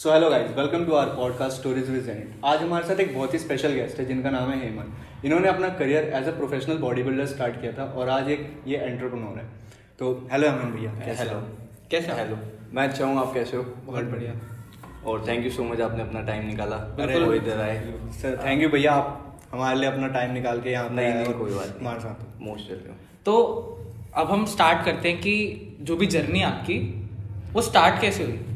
[0.00, 3.34] So hello guys welcome to our podcast stories with Jenit आज हमारे साथ एक बहुत
[3.34, 7.26] ही स्पेशल गेस्ट है जिनका नाम है हेमंत। इन्होंने अपना career as a professional bodybuilder
[7.26, 9.44] start किया था और आज एक ये एंटरप्रेन्योर है।
[9.98, 11.40] तो हेलो हेमंत भैया कैसे हेलो
[11.90, 12.38] कैसे हेलो
[12.72, 13.62] मैं अच्छा हूँ आप कैसे हो?
[13.62, 14.32] बहुत बढ़िया।
[15.04, 17.78] और थैंक यू सो मच आपने अपना टाइम निकाला। अरे वो इधर आए।
[18.22, 21.50] सर थैंक यू भैया आप हमारे लिए अपना टाइम निकाल के यहाँ नहीं नहीं कोई
[21.52, 23.34] बात हमारे साथ। मोस्ट वेलकम तो
[24.14, 26.78] अब हम स्टार्ट करते हैं कि जो भी जर्नी आपकी
[27.52, 28.46] वो स्टार्ट कैसे हुई?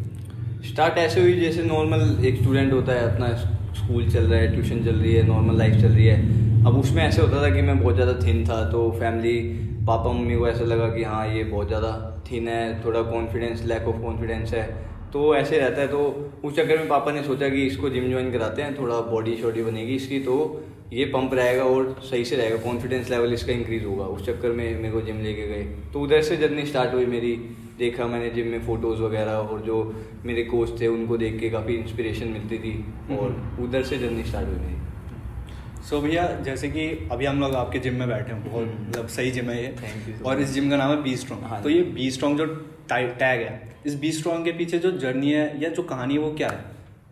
[0.65, 3.29] स्टार्ट ऐसे हुई जैसे नॉर्मल एक स्टूडेंट होता है, अपना
[3.75, 7.03] स्कूल चल रहा है ट्यूशन चल रही है नॉर्मल लाइफ चल रही है। अब उसमें
[7.03, 9.39] ऐसे होता था कि मैं बहुत ज़्यादा थिन था तो फैमिली
[9.87, 11.91] पापा, मम्मी को ऐसा लगा कि हाँ ये बहुत ज़्यादा
[12.31, 14.63] थिन है, थोड़ा कॉन्फिडेंस लैक ऑफ़ कॉन्फिडेंस है।
[15.13, 15.99] तो ऐसे रहता है तो
[16.45, 19.63] उस चक्कर में पापा ने सोचा कि इसको जिम ज्वाइन कराते हैं, थोड़ा बॉडी शॉडी
[19.63, 20.63] बनेगी इसकी तो
[20.93, 24.65] ये पंप रहेगा और सही से रहेगा कॉन्फिडेंस लेवल इसका इंक्रीज होगा। उस चक्कर में
[24.77, 25.63] मेरे को जिम लेके गए।
[25.93, 27.33] तो उधर से जर्नी स्टार्ट हुई मेरी।
[27.79, 29.77] देखा मैंने जिम में फ़ोटोज़ वगैरह और जो
[30.25, 32.73] मेरे कोच थे उनको देख के काफ़ी इंस्पिरेशन मिलती थी
[33.17, 37.79] और उधर से जर्नी स्टार्ट हुई मेरी। सो भैया जैसे कि अभी हम लोग आपके
[37.79, 40.53] जिम में बैठे हैं बहुत हम्म। मतलब सही जिम है ये। थैंक so और इस
[40.53, 42.47] जिम का नाम है बी स्ट्रॉन्ग हाँ तो ये बी स्ट्रॉन्ग जो
[42.93, 46.33] टैग है इस बी स्ट्रॉन्ग के पीछे जो जर्नी है या जो कहानी है वो
[46.35, 46.65] क्या है?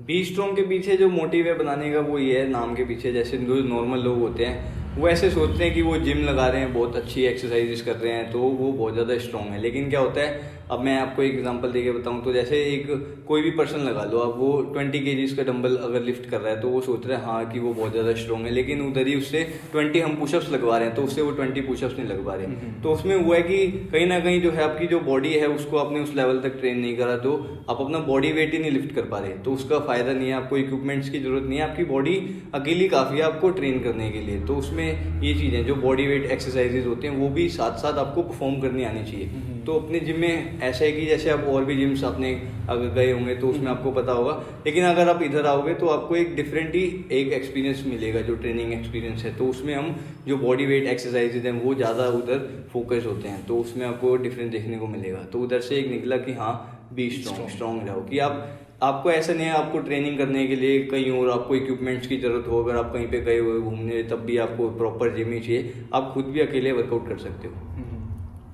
[0.06, 3.12] बी स्ट्रॉन्ग के पीछे जो मोटिव है बनाने का वो ये है नाम के पीछे।
[3.12, 6.60] जैसे जो नॉर्मल लोग होते हैं वो ऐसे सोचते हैं कि वो जिम लगा रहे
[6.60, 10.00] हैं, बहुत अच्छी एक्सरसाइजेस कर रहे हैं तो वो बहुत ज़्यादा स्ट्रॉन्ग है। लेकिन क्या
[10.00, 12.86] होता है अब मैं आपको एक एग्जांपल देके बताऊँ तो जैसे एक
[13.28, 16.52] कोई भी पर्सन लगा लो अब वो ट्वेंटी के का डंबल अगर लिफ्ट कर रहा
[16.52, 19.06] है तो वो सोच रहा है हाँ कि वो बहुत ज़्यादा स्ट्रॉन्ग है। लेकिन उधर
[19.06, 22.34] ही उससे ट्वेंटी हम पुशअप्स लगवा रहे हैं तो उससे वो ट्वेंटी पुशअप्स नहीं लगवा
[22.34, 25.32] रहे। हैं तो उसमें हुआ है कि कहीं ना कहीं जो है आपकी जो बॉडी
[25.34, 27.36] है उसको आपने उस लेवल तक ट्रेन नहीं करा तो
[27.70, 30.34] आप अपना बॉडी वेट ही नहीं लिफ्ट कर पा रहे। तो उसका फ़ायदा नहीं है
[30.34, 32.16] आपको इक्विपमेंट्स की ज़रूरत नहीं है आपकी बॉडी
[32.54, 34.86] अकेली काफ़ी है आपको ट्रेन करने के लिए। तो उसमें
[35.22, 38.84] ये चीज़ें जो बॉडी वेट एक्सरसाइजेज होते हैं वो भी साथ साथ आपको परफॉर्म करनी
[38.84, 42.32] आनी चाहिए। तो अपने जिम में ऐसा है कि जैसे आप और भी जिम्स आपने
[42.70, 44.32] अगर गए होंगे तो उसमें आपको पता होगा।
[44.66, 46.82] लेकिन अगर आप इधर आओगे तो आपको एक डिफरेंट ही
[47.12, 49.94] एक एक्सपीरियंस मिलेगा जो ट्रेनिंग एक्सपीरियंस है। तो उसमें हम
[50.26, 54.50] जो बॉडी वेट एक्सरसाइजेज हैं वो ज़्यादा उधर फोकस होते हैं। तो उसमें आपको डिफरेंस
[54.52, 56.54] देखने को मिलेगा। तो उधर से एक निकला कि हाँ
[56.94, 60.78] बी स्ट्रॉन्ग स्ट्रॉन्ग रहो। कि आप आपको ऐसा नहीं है आपको ट्रेनिंग करने के लिए
[60.86, 64.24] कहीं और आपको इक्विपमेंट्स की ज़रूरत हो। अगर आप कहीं पे गए हुए घूमने तब
[64.26, 67.91] भी आपको प्रॉपर जिम ही चाहिए। आप खुद भी अकेले वर्कआउट कर सकते हो।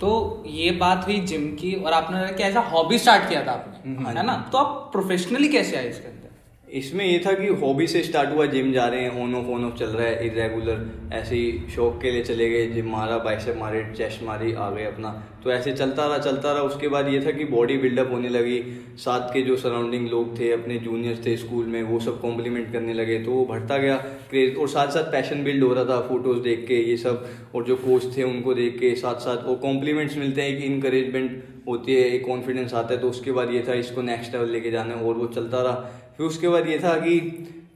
[0.00, 3.90] तो ये बात हुई जिम की और आपने कि एज हॉबी स्टार्ट किया था आपने
[3.90, 4.36] हम्म, है ना?
[4.52, 6.27] तो आप प्रोफेशनली कैसे आए इसके अंदर?
[6.72, 9.64] इसमें ये था कि हॉबी से स्टार्ट हुआ जिम जा रहे हैं ऑन ऑफ़ ऑन
[9.64, 13.56] ऑफ़ चल रहा है इरेगुलर ऐसे ही शौक के लिए चले गए जिम मारा बाइसेप
[13.56, 17.20] मारे चेस्ट मारी, आ गए अपना। तो ऐसे चलता रहा चलता रहा। उसके बाद ये
[17.26, 18.62] था कि बॉडी बिल्डअप होने लगी।
[18.96, 22.94] साथ के जो सराउंडिंग लोग थे, अपने जूनियर्स थे स्कूल में, वो सब कॉम्प्लीमेंट करने
[22.94, 23.96] लगे तो वो बढ़ता गया।
[24.30, 27.64] क्रेज और साथ साथ पैशन बिल्ड हो रहा था फ़ोटोज़ देख के, ये सब। और
[27.64, 31.94] जो कोच थे, उनको देख के, साथ साथ वो कॉम्प्लीमेंट्स मिलते हैं, एक इंकरेजमेंट होती
[31.94, 34.94] है, एक कॉन्फिडेंस आता है। तो उसके बाद ये था, इसको नेक्स्ट लेवल लेके जाना
[34.94, 37.18] है, और वो चलता रहा। फिर उसके बाद ये था कि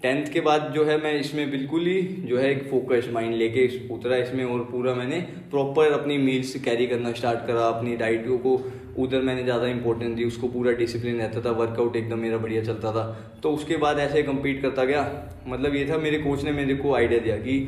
[0.02, 3.66] टेंथ के बाद जो है मैं इसमें बिल्कुल ही जो है एक फोकस माइंड लेके
[3.88, 5.20] उतरा इसमें और पूरा मैंने
[5.50, 8.54] प्रॉपर अपनी मील्स कैरी करना स्टार्ट करा, अपनी डाइट को
[8.98, 12.92] उधर मैंने ज़्यादा इंपॉर्टेंस दी, उसको पूरा डिसिप्लिन रहता था वर्कआउट एकदम मेरा बढ़िया चलता
[12.92, 13.04] था।
[13.42, 15.06] तो उसके बाद ऐसे कंपीट करता गया।
[15.48, 17.58] मतलब ये था मेरे कोच ने मेरे को आइडिया दिया कि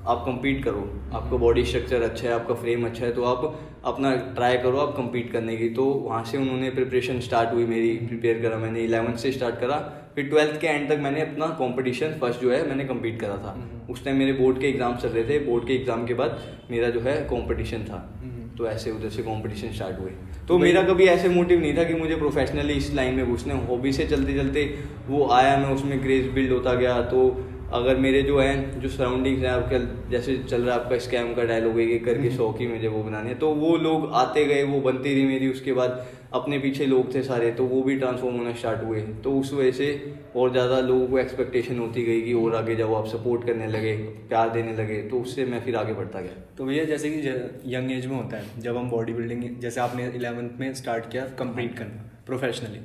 [0.00, 0.82] आप compete करो।
[1.14, 3.42] आपका बॉडी स्ट्रक्चर अच्छा है आपका फ्रेम अच्छा है तो आप
[3.84, 7.92] अपना ट्राई करो आप compete करने की। तो वहाँ से उन्होंने प्रिपरेशन स्टार्ट हुई मेरी
[8.06, 9.78] प्रिपेयर करा मैंने इलेवंथ से स्टार्ट करा।
[10.14, 13.56] फिर ट्वेल्थ के एंड तक मैंने अपना कंपटीशन फ़र्स्ट जो है मैंने compete करा था।
[13.90, 16.40] उस टाइम मेरे बोर्ड के एग्ज़ाम चल रहे थे। बोर्ड के एग्ज़ाम के बाद
[16.70, 18.06] मेरा जो है कंपटीशन था।
[18.58, 20.10] तो ऐसे उधर से कंपटीशन स्टार्ट हुए।
[20.48, 23.92] तो मेरा कभी ऐसे मोटिव नहीं था कि मुझे प्रोफेशनली इस लाइन में घुसने हॉबी
[23.92, 24.64] से चलते चलते
[25.08, 27.22] वो आया मैं उसमें क्रेज बिल्ड होता गया। तो
[27.72, 29.78] अगर मेरे जो हैं जो सराउंडिंग्स हैं आपके
[30.10, 33.02] जैसे चल रहा है आपका स्कैम का डायलॉग है ये करके शौक ही मुझे वो
[33.02, 37.14] बनाने तो वो लोग आते गए वो बनती रही मेरी उसके बाद अपने पीछे लोग
[37.14, 40.80] थे सारे तो वो भी ट्रांसफॉर्म होना स्टार्ट हुए। तो उस वजह से और ज़्यादा
[40.80, 43.96] लोगों को एक्सपेक्टेशन होती गई कि और आगे जाओ आप सपोर्ट करने लगे
[44.28, 47.28] प्यार देने लगे। तो उससे मैं फिर आगे बढ़ता गया। तो भैया जैसे कि
[47.74, 51.24] यंग एज में होता है जब हम बॉडी बिल्डिंग जैसे आपने इलेवेंथ में स्टार्ट किया
[51.38, 52.80] कंप्लीट करना प्रोफेशनली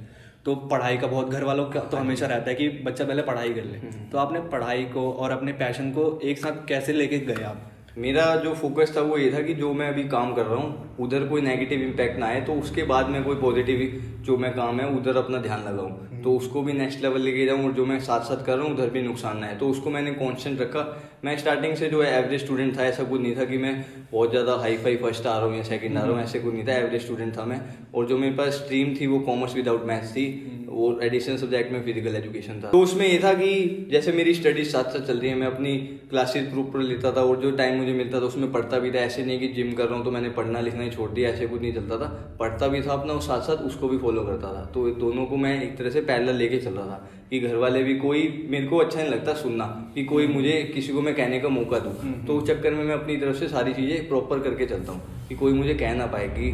[0.45, 3.53] तो पढ़ाई का बहुत घर वालों का तो हमेशा रहता है कि बच्चा पहले पढ़ाई
[3.53, 3.77] कर ले।
[4.11, 7.71] तो आपने पढ़ाई को और अपने पैशन को एक साथ कैसे लेके गए आप?
[7.97, 10.95] मेरा जो फोकस था वो ये था कि जो मैं अभी काम कर रहा हूँ
[10.99, 13.81] उधर कोई नेगेटिव इम्पैक्ट ना आए तो उसके बाद मैं कोई पॉजिटिव
[14.25, 17.65] जो मैं काम है उधर अपना ध्यान लगाऊँ। तो उसको भी नेक्स्ट लेवल लेके जाऊँ
[17.65, 19.89] और जो मैं साथ साथ कर रहा हूँ उधर भी नुकसान ना है तो उसको
[19.89, 20.85] मैंने कांस्टेंट रखा।
[21.25, 23.73] मैं स्टार्टिंग से जो है एवरेज स्टूडेंट था ऐसा कुछ नहीं था कि मैं
[24.11, 26.53] बहुत ज़्यादा हाई फाई फ़र्स्ट आ रहा हूँ या सेकंड आ रहा हूँ ऐसे कुछ
[26.53, 27.61] नहीं था। एवरेज स्टूडेंट था मैं।
[27.95, 31.83] और जो मेरे पास स्ट्रीम थी वो कॉमर्स विदाउट मैथ्स थी। वो एडिशनल सब्जेक्ट में
[31.83, 35.29] फ़िज़िकल एजुकेशन था। तो उसमें ये था कि जैसे मेरी स्टडीज़ साथ साथ चल रही
[35.29, 35.77] है मैं अपनी
[36.09, 39.25] क्लासेस प्रॉपर लेता था और जो टाइम मुझे मिलता था उसमें पढ़ता भी था। ऐसे
[39.25, 41.61] नहीं कि जिम कर रहा हूँ तो मैंने पढ़ना लिखना ही छोड़ दिया ऐसे कुछ
[41.61, 42.07] नहीं चलता था।
[42.39, 45.37] पढ़ता भी था अपना और साथ साथ उसको भी फॉलो करता था। तो दोनों को
[45.37, 48.67] मैं एक तरह से पैरल लेके चल रहा था कि घर वाले भी कोई मेरे
[48.67, 49.65] को अच्छा नहीं लगता सुनना
[49.95, 51.93] कि कोई मुझे किसी को मैं कहने का मौका दूँ।
[52.25, 55.35] तो उस चक्कर में मैं अपनी तरफ़ से सारी चीज़ें प्रॉपर करके चलता हूँ कि
[55.35, 56.51] कोई मुझे कह ना पाए कि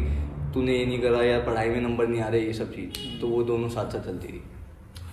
[0.54, 3.28] तूने ये नहीं करा या पढ़ाई में नंबर नहीं आ रहे ये सब चीज़। तो
[3.28, 4.42] वो दोनों साथ साथ चलती थी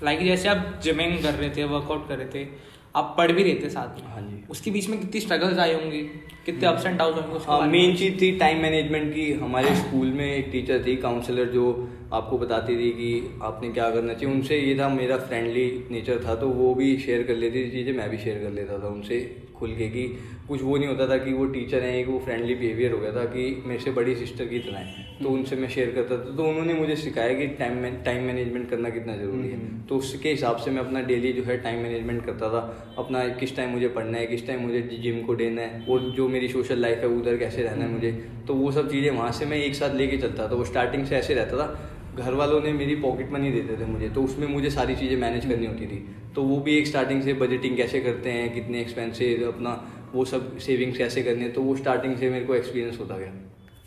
[0.03, 2.47] लाइक जैसे आप जिमिंग कर रहे थे वर्कआउट कर रहे थे
[2.95, 5.73] आप पढ़ भी रहे थे साथ में। हाँ जी। उसके बीच में कितनी स्ट्रगल्स आए
[5.73, 6.01] होंगे
[6.45, 10.25] कितने अप्स एंड डाउन होंगे हाँ मेन चीज़ थी टाइम मैनेजमेंट की। हमारे स्कूल में
[10.25, 11.67] एक टीचर थी काउंसलर जो
[12.13, 16.35] आपको बताती थी कि आपने क्या करना चाहिए। उनसे ये था मेरा फ्रेंडली नेचर था
[16.35, 19.19] तो वो भी शेयर कर लेती थी चीज़ें मैं भी शेयर कर लेता था उनसे।
[19.59, 20.07] खुल के कि
[20.47, 23.11] कुछ वो नहीं होता था कि वो टीचर हैं एक वो फ्रेंडली बिहेवियर हो गया
[23.11, 26.35] था कि मेरे से बड़ी सिस्टर की तरह है। तो उनसे मैं शेयर करता था।
[26.35, 30.57] तो उन्होंने मुझे सिखाया कि टाइम टाइम मैनेजमेंट करना कितना ज़रूरी है। तो उसके हिसाब
[30.57, 34.17] से मैं अपना डेली जो है टाइम मैनेजमेंट करता था। अपना किस टाइम मुझे पढ़ना
[34.17, 37.37] है किस टाइम मुझे जिम को देना है और जो मेरी सोशल लाइफ है उधर
[37.37, 38.11] कैसे रहना है मुझे।
[38.47, 41.15] तो वो सब चीज़ें वहाँ से मैं एक साथ लेके चलता था। वो स्टार्टिंग से
[41.15, 44.69] ऐसे रहता था घर वालों ने मेरी पॉकेट मनी देते थे मुझे तो उसमें मुझे
[44.69, 46.05] सारी चीज़ें मैनेज करनी होती थी।
[46.35, 49.71] तो वो भी एक स्टार्टिंग से बजटिंग कैसे करते हैं, कितने एक्सपेंसिव अपना
[50.13, 53.33] वो सब सेविंग्स कैसे करने है तो वो स्टार्टिंग से मेरे को एक्सपीरियंस होता गया।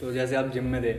[0.01, 0.93] तो जैसे आप जिम में थे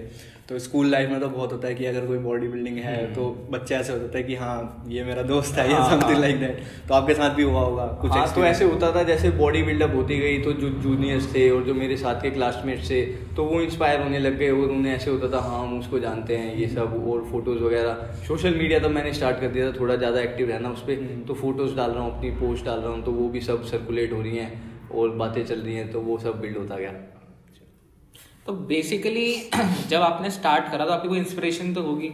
[0.53, 3.13] तो स्कूल लाइफ में तो बहुत होता है कि अगर कोई बॉडी बिल्डिंग है हम्म।
[3.13, 6.59] तो बच्चे ऐसे होता है कि हाँ ये मेरा दोस्त है ये समथिंग। लाइक दैट
[6.87, 9.95] तो आपके साथ भी हुआ होगा कुछ हाँ तो ऐसे होता था जैसे बॉडी बिल्डअप
[9.95, 13.01] होती गई तो जो जूनियर्स थे और जो मेरे साथ के क्लासमेट्स थे
[13.35, 16.37] तो वो इंस्पायर होने लग गए और उन्हें ऐसे होता था हाँ हम उसको जानते
[16.37, 19.95] हैं ये सब और फ़ोटोज़ वगैरह सोशल मीडिया तो मैंने स्टार्ट कर दिया था थोड़ा
[19.95, 22.91] ज़्यादा एक्टिव रहना उस पर हम्म। तो फ़ोटोज़ डाल रहा हूँ अपनी पोस्ट डाल रहा
[22.91, 26.01] हूँ तो वो भी सब सर्कुलेट हो रही हैं और बातें चल रही हैं तो
[26.01, 26.93] वो सब बिल्ड होता गया
[28.47, 29.33] तो बेसिकली
[29.89, 32.09] जब आपने स्टार्ट करा तो आपकी कोई इंस्पिरेशन तो होगी।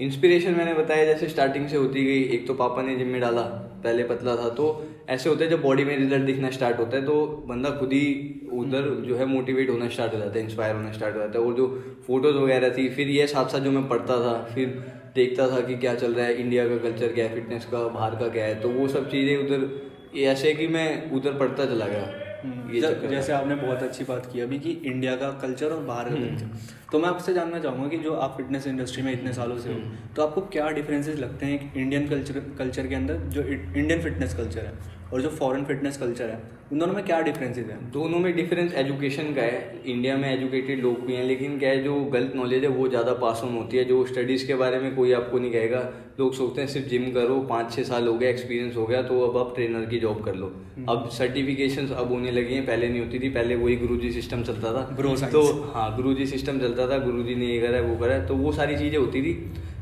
[0.00, 3.42] इंस्पिरेशन मैंने बताया जैसे स्टार्टिंग से होती गई एक तो पापा ने जिम में डाला
[3.84, 4.66] पहले पतला था तो
[5.08, 8.04] ऐसे होता है जब बॉडी में रिज़ल्ट दिखना स्टार्ट होता है तो बंदा खुद ही
[8.52, 11.44] उधर जो है मोटिवेट होना स्टार्ट हो जाता है इंस्पायर होना स्टार्ट हो जाता है।
[11.44, 11.66] और जो
[12.06, 14.66] फ़ोटोज़ वगैरह थी फिर ये साथ साथ जो मैं पढ़ता था फिर
[15.14, 18.14] देखता था कि क्या चल रहा है इंडिया का कल्चर क्या है फिटनेस का बाहर
[18.16, 22.19] का क्या है तो वो सब चीज़ें उधर ऐसे कि मैं उधर पढ़ता चला गया।
[22.44, 26.14] हम्म। जैसे आपने बहुत अच्छी बात की अभी कि इंडिया का कल्चर और बाहर का
[26.14, 29.58] हम्म। कल्चर तो मैं आपसे जानना चाहूँगा कि जो आप फिटनेस इंडस्ट्री में इतने सालों
[29.58, 33.42] से हो हम्म। तो आपको क्या डिफरेंसेस लगते हैं इंडियन कल्चर कल्चर के अंदर जो
[33.42, 34.72] इंडियन फिटनेस कल्चर है
[35.12, 36.42] और जो फॉरेन फिटनेस कल्चर है?
[36.72, 37.78] उन दोनों में क्या डिफरेंसेस हैं?
[37.92, 41.82] दोनों में डिफरेंस एजुकेशन का है। इंडिया में एजुकेटेड लोग भी हैं लेकिन क्या है
[41.84, 44.94] जो गलत नॉलेज है वो ज़्यादा पास ऑन होती है। जो स्टडीज़ के बारे में
[44.96, 45.80] कोई आपको नहीं कहेगा।
[46.20, 49.20] लोग सोचते हैं सिर्फ़ जिम करो पाँच छः साल हो गया एक्सपीरियंस हो गया तो
[49.22, 50.52] अब आप ट्रेनर की जॉब कर लो।
[50.88, 54.72] अब सर्टिफिकेशन अब होने लगी हैं पहले नहीं होती थी पहले वही गुरुजी सिस्टम चलता
[54.74, 55.42] था। तो
[55.74, 58.52] हाँ गुरुजी सिस्टम चलता था गुरुजी ने ये करा है वो करा है तो वो
[58.52, 59.32] सारी चीज़ें होती थी।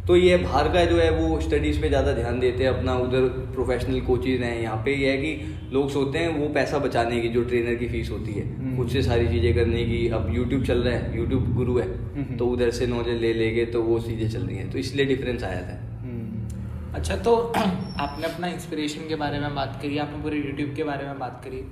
[0.06, 3.26] तो ये बाहर का जो है वो स्टडीज़ पे ज़्यादा ध्यान देते हैं अपना उधर
[3.54, 7.28] प्रोफेशनल कोचिज हैं यहाँ पे ये है कि लोग सोचते हैं वो पैसा बचाने की
[7.28, 10.64] जो ट्रेनर की फ़ीस होती है हम्म। खुद से सारी चीज़ें करने की। अब यूट्यूब
[10.64, 13.98] चल रहा है यूट्यूब गुरु है हम्म। तो उधर से नॉलेज ले लेंगे तो वो
[14.00, 17.36] चीज़ें चल रही हैं। तो इसलिए डिफरेंस आया था। हम्म, अच्छा तो
[17.98, 21.40] आपने अपना इंस्पिरेशन के बारे में बात करी आपने पूरे यूट्यूब के बारे में बात
[21.44, 21.62] करी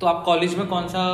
[0.00, 1.04] तो आप कॉलेज में कौन सा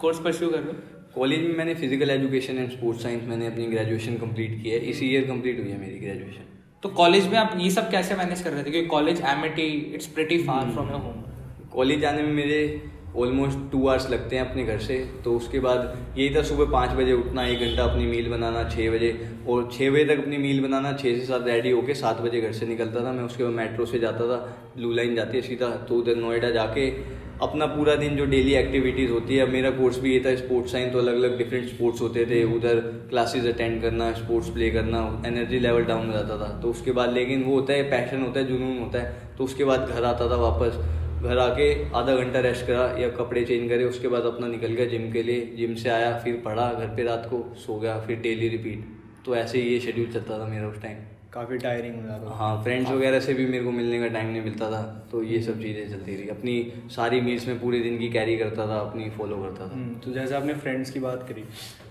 [0.00, 0.91] कोर्स परस्यू कर रहे हो?
[1.14, 5.06] कॉलेज में मैंने physical education and sports science मैंने अपनी ग्रेजुएशन कंप्लीट की है। इसी
[5.06, 6.44] ईयर कंप्लीट हुई है मेरी ग्रेजुएशन
[6.82, 8.70] तो कॉलेज में आप ये सब कैसे मैनेज कर रहे थे?
[8.70, 11.22] क्योंकि college um it's pretty far from your home
[11.74, 12.58] college जाने में मेरे
[13.16, 15.80] ऑलमोस्ट टू आवर्स लगते हैं अपने घर से। तो उसके बाद
[16.18, 19.10] यही था सुबह पाँच बजे उठना एक घंटा अपनी मील बनाना छः बजे।
[19.48, 22.52] और छः बजे तक अपनी मील बनाना छः से सात रेडी होके सात बजे घर
[22.52, 24.38] से निकलता था। मैं उसके बाद मेट्रो से जाता था
[24.76, 26.90] ब्लू लाइन जाती है सीधा तो उधर नोएडा जाके
[27.42, 30.92] अपना पूरा दिन जो डेली एक्टिविटीज़ होती है, मेरा कोर्स भी ये था स्पोर्ट्स साइंस
[30.92, 32.80] तो अलग अलग डिफरेंट स्पोर्ट्स होते थे, उधर
[33.10, 37.12] क्लासेस अटेंड करना स्पोर्ट्स प्ले करना एनर्जी लेवल डाउन हो जाता था। तो उसके बाद
[37.12, 40.30] लेकिन वो होता है पैशन होता है, जुनून होता है। तो उसके बाद घर आता
[40.30, 40.76] था वापस।
[41.22, 44.86] घर आके आधा घंटा रेस्ट करा या कपड़े चेंज करे, उसके बाद अपना निकल गया
[44.86, 48.20] जिम के लिए। जिम से आया, फिर पढ़ा, घर पे रात को सो गया, फिर
[48.20, 48.84] डेली रिपीट
[49.26, 50.96] तो ऐसे ही ये शेड्यूल चलता था मेरा उस टाइम
[51.32, 54.42] काफ़ी टायरिंग हो जाता हाँ फ्रेंड्स वगैरह से भी मेरे को मिलने का टाइम नहीं
[54.42, 58.08] मिलता था तो ये सब चीज़ें चलती रही। अपनी सारी मील्स में पूरे दिन की
[58.10, 61.44] कैरी करता था अपनी फॉलो करता था। हम्म, तो जैसे आपने फ्रेंड्स की बात करी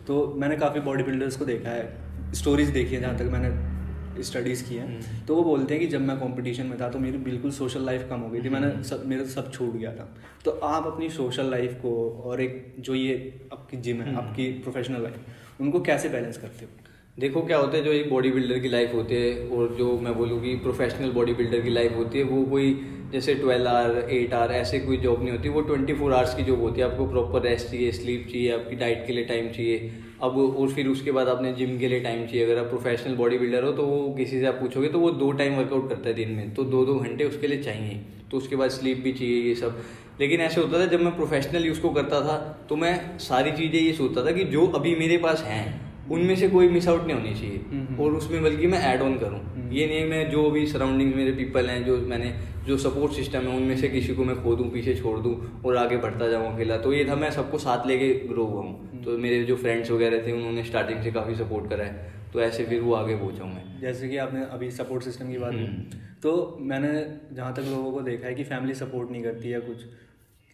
[0.07, 4.63] तो मैंने काफ़ी बॉडी बिल्डर्स को देखा है स्टोरीज देखी है जहाँ तक मैंने स्टडीज़
[4.69, 7.17] की हैं। हम्म। तो वो बोलते हैं कि जब मैं कंपटीशन में था तो मेरी
[7.19, 10.07] बिल्कुल सोशल लाइफ कम हो गई थी मैंने हम्म। सब मेरा सब छूट गया था।
[10.45, 11.93] तो आप अपनी सोशल लाइफ को
[12.25, 13.15] और एक जो ये
[13.53, 16.71] आपकी जिम है। आपकी प्रोफेशनल लाइफ उनको कैसे बैलेंस करते हो?
[17.18, 20.13] देखो क्या होता है, जो एक बॉडी बिल्डर की लाइफ होती है और जो मैं
[20.18, 22.74] बोलूँ कि प्रोफेशनल बॉडी बिल्डर की लाइफ होती है, वो कोई
[23.12, 26.44] जैसे ट्वेल्व आवर एट आवर ऐसे कोई जॉब नहीं होती। वो ट्वेंटी फोर आवर्स की
[26.44, 29.91] जॉब होती है। आपको प्रॉपर रेस्ट चाहिए स्लीप चाहिए, आपकी डाइट के लिए टाइम चाहिए।
[30.22, 33.38] अब और फिर उसके बाद आपने जिम के लिए टाइम चाहिए। अगर आप प्रोफेशनल बॉडी
[33.38, 36.15] बिल्डर हो तो वो किसी से आप पूछोगे तो वो दो टाइम वर्कआउट करता है
[36.15, 38.01] दिन में। तो दो दो घंटे उसके लिए चाहिए।
[38.32, 39.84] तो उसके बाद स्लीप भी चाहिए, ये सब।
[40.22, 43.94] लेकिन ऐसे होता था, जब मैं प्रोफेशनली उसको करता था तो मैं सारी चीज़ें ये
[43.94, 47.34] सोचता था कि जो अभी मेरे पास हैं उनमें से कोई मिस आउट नहीं होनी
[47.34, 51.31] चाहिए। और उसमें बल्कि मैं ऐड ऑन करूँ। ये नहीं मैं जो भी सराउंडिंग मेरे
[51.31, 52.34] पीपल हैं जो मैंने
[52.67, 55.77] जो सपोर्ट सिस्टम है उनमें से किसी को मैं खो दूँ पीछे छोड़ दूँ और
[55.77, 59.17] आगे बढ़ता जाऊँ अकेला। तो ये था मैं सबको साथ लेके ग्रो हुआ हूँ। तो
[59.17, 62.81] मेरे जो फ्रेंड्स वगैरह थे उन्होंने स्टार्टिंग से काफ़ी सपोर्ट करा है। तो ऐसे फिर
[62.81, 66.58] वो आगे पहुँचा हूँ मैं। जैसे कि आपने अभी सपोर्ट सिस्टम की बात की। तो
[66.62, 66.89] मैंने
[67.36, 69.86] जहाँ तक लोगों को देखा है कि फैमिली सपोर्ट नहीं करती है कुछ।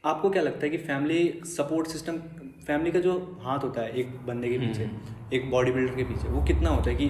[0.08, 2.18] आपको क्या लगता है कि फैमिली सपोर्ट सिस्टम
[2.68, 4.90] फैमिली का जो हाथ होता है एक बंदे के पीछे
[5.34, 7.08] एक बॉडी बिल्डर के पीछे वो कितना होता है कि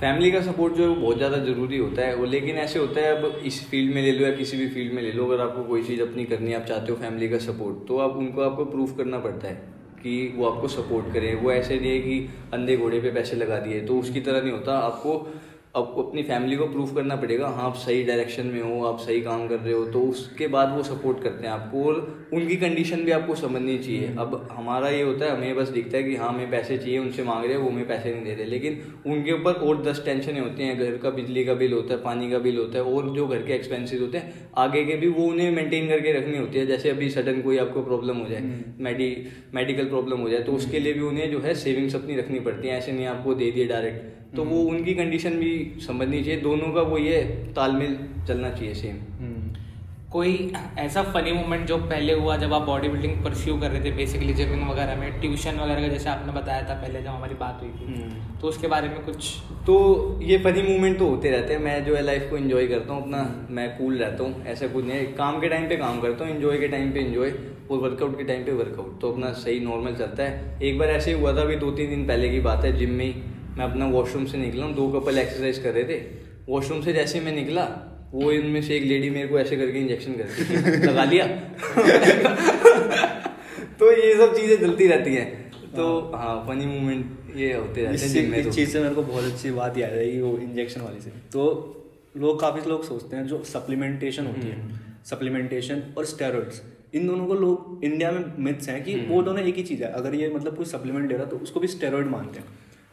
[0.00, 3.00] फैमिली का सपोर्ट जो है वो बहुत ज़्यादा ज़रूरी होता है। वो लेकिन ऐसे होता
[3.00, 5.40] है अब इस फ़ील्ड में ले लो या किसी भी फ़ील्ड में ले लो अगर
[5.40, 8.42] आपको कोई चीज़ अपनी करनी है आप चाहते हो फैमिली का सपोर्ट तो आप उनको
[8.42, 9.54] आपको प्रूफ करना पड़ता है
[10.02, 13.58] कि वो आपको सपोर्ट करें। वो ऐसे नहीं है कि अंधे घोड़े पे पैसे लगा
[13.58, 15.12] दिए तो उसकी तरह नहीं होता। आपको
[15.74, 19.20] आपको अपनी फैमिली को प्रूव करना पड़ेगा हाँ आप सही डायरेक्शन में हो आप सही
[19.20, 23.04] काम कर रहे हो तो उसके बाद वो सपोर्ट करते हैं आपको और उनकी कंडीशन
[23.04, 26.28] भी आपको समझनी चाहिए। अब हमारा ये होता है हमें बस दिखता है कि हाँ
[26.28, 29.32] हमें पैसे चाहिए उनसे मांग रहे हैं वो हमें पैसे नहीं दे रहे। लेकिन उनके
[29.32, 32.38] ऊपर और दस टेंशनें होती हैं घर का बिजली का बिल होता है पानी का
[32.38, 35.50] बिल होता है और जो घर के एक्सपेंसिस होते हैं आगे के भी वो उन्हें
[35.50, 39.14] मेंटेन करके रखनी होती है। जैसे अभी सडन कोई आपको प्रॉब्लम हो जाए मेडी
[39.54, 42.68] मेडिकल प्रॉब्लम हो जाए तो उसके लिए भी उन्हें जो है सेविंग्स अपनी रखनी पड़ती
[42.68, 45.52] है। ऐसे नहीं आपको दे दिए डायरेक्ट तो वो उनकी कंडीशन भी
[45.86, 47.20] समझनी चाहिए। दोनों का वो ये
[47.56, 47.98] तालमेल
[48.28, 49.00] चलना चाहिए सेम
[50.12, 50.32] कोई
[50.78, 54.32] ऐसा फनी मोमेंट जो पहले हुआ जब आप बॉडी बिल्डिंग परस्यू कर रहे थे बेसिकली
[54.34, 57.70] जिमिंग वगैरह में ट्यूशन वगैरह का जैसे आपने बताया था पहले जब हमारी बात हुई
[57.70, 59.30] थी। हम्म। तो उसके बारे में कुछ?
[59.66, 59.76] तो
[60.22, 63.02] ये फनी मूवमेंट तो होते रहते हैं। मैं जो है लाइफ को एंजॉय करता हूँ
[63.02, 66.34] अपना मैं कूल रहता हूँ ऐसा कुछ नहीं काम के टाइम पे काम करता हूँ
[66.34, 67.34] इन्जॉय के टाइम पे इन्जॉय
[67.70, 71.14] और वर्कआउट के टाइम पे वर्कआउट तो अपना सही नॉर्मल चलता है। एक बार ऐसे
[71.14, 73.14] ही हुआ था अभी दो तीन दिन पहले की बात है जिम में ही
[73.58, 75.96] मैं अपना वॉशरूम से निकला हूँ दो कपल एक्सरसाइज कर रहे थे।
[76.48, 77.64] वॉशरूम से जैसे मैं निकला
[78.14, 80.26] वो इनमें से एक लेडी मेरे को ऐसे करके इंजेक्शन कर
[80.88, 81.26] लगा लिया
[83.78, 85.26] तो ये सब चीज़ें चलती रहती हैं।
[85.76, 89.24] तो हाँ। फनी मूवमेंट ये होते रहते हैं इस तो। चीज़ से मेरे को बहुत
[89.24, 91.44] अच्छी बात याद आई वो इंजेक्शन वाली से। तो
[92.16, 94.56] लोग काफ़ी लोग सोचते हैं जो सप्लीमेंटेशन होती है।
[95.04, 96.62] सप्लीमेंटेशन और स्टेरॉइड्स
[96.94, 99.90] इन दोनों को लोग इंडिया में मिथ्स हैं कि वो दोनों एक ही चीज़ है।
[99.92, 102.46] अगर ये मतलब कोई सप्लीमेंट ले रहा तो उसको भी स्टेरॉइड मानते हैं।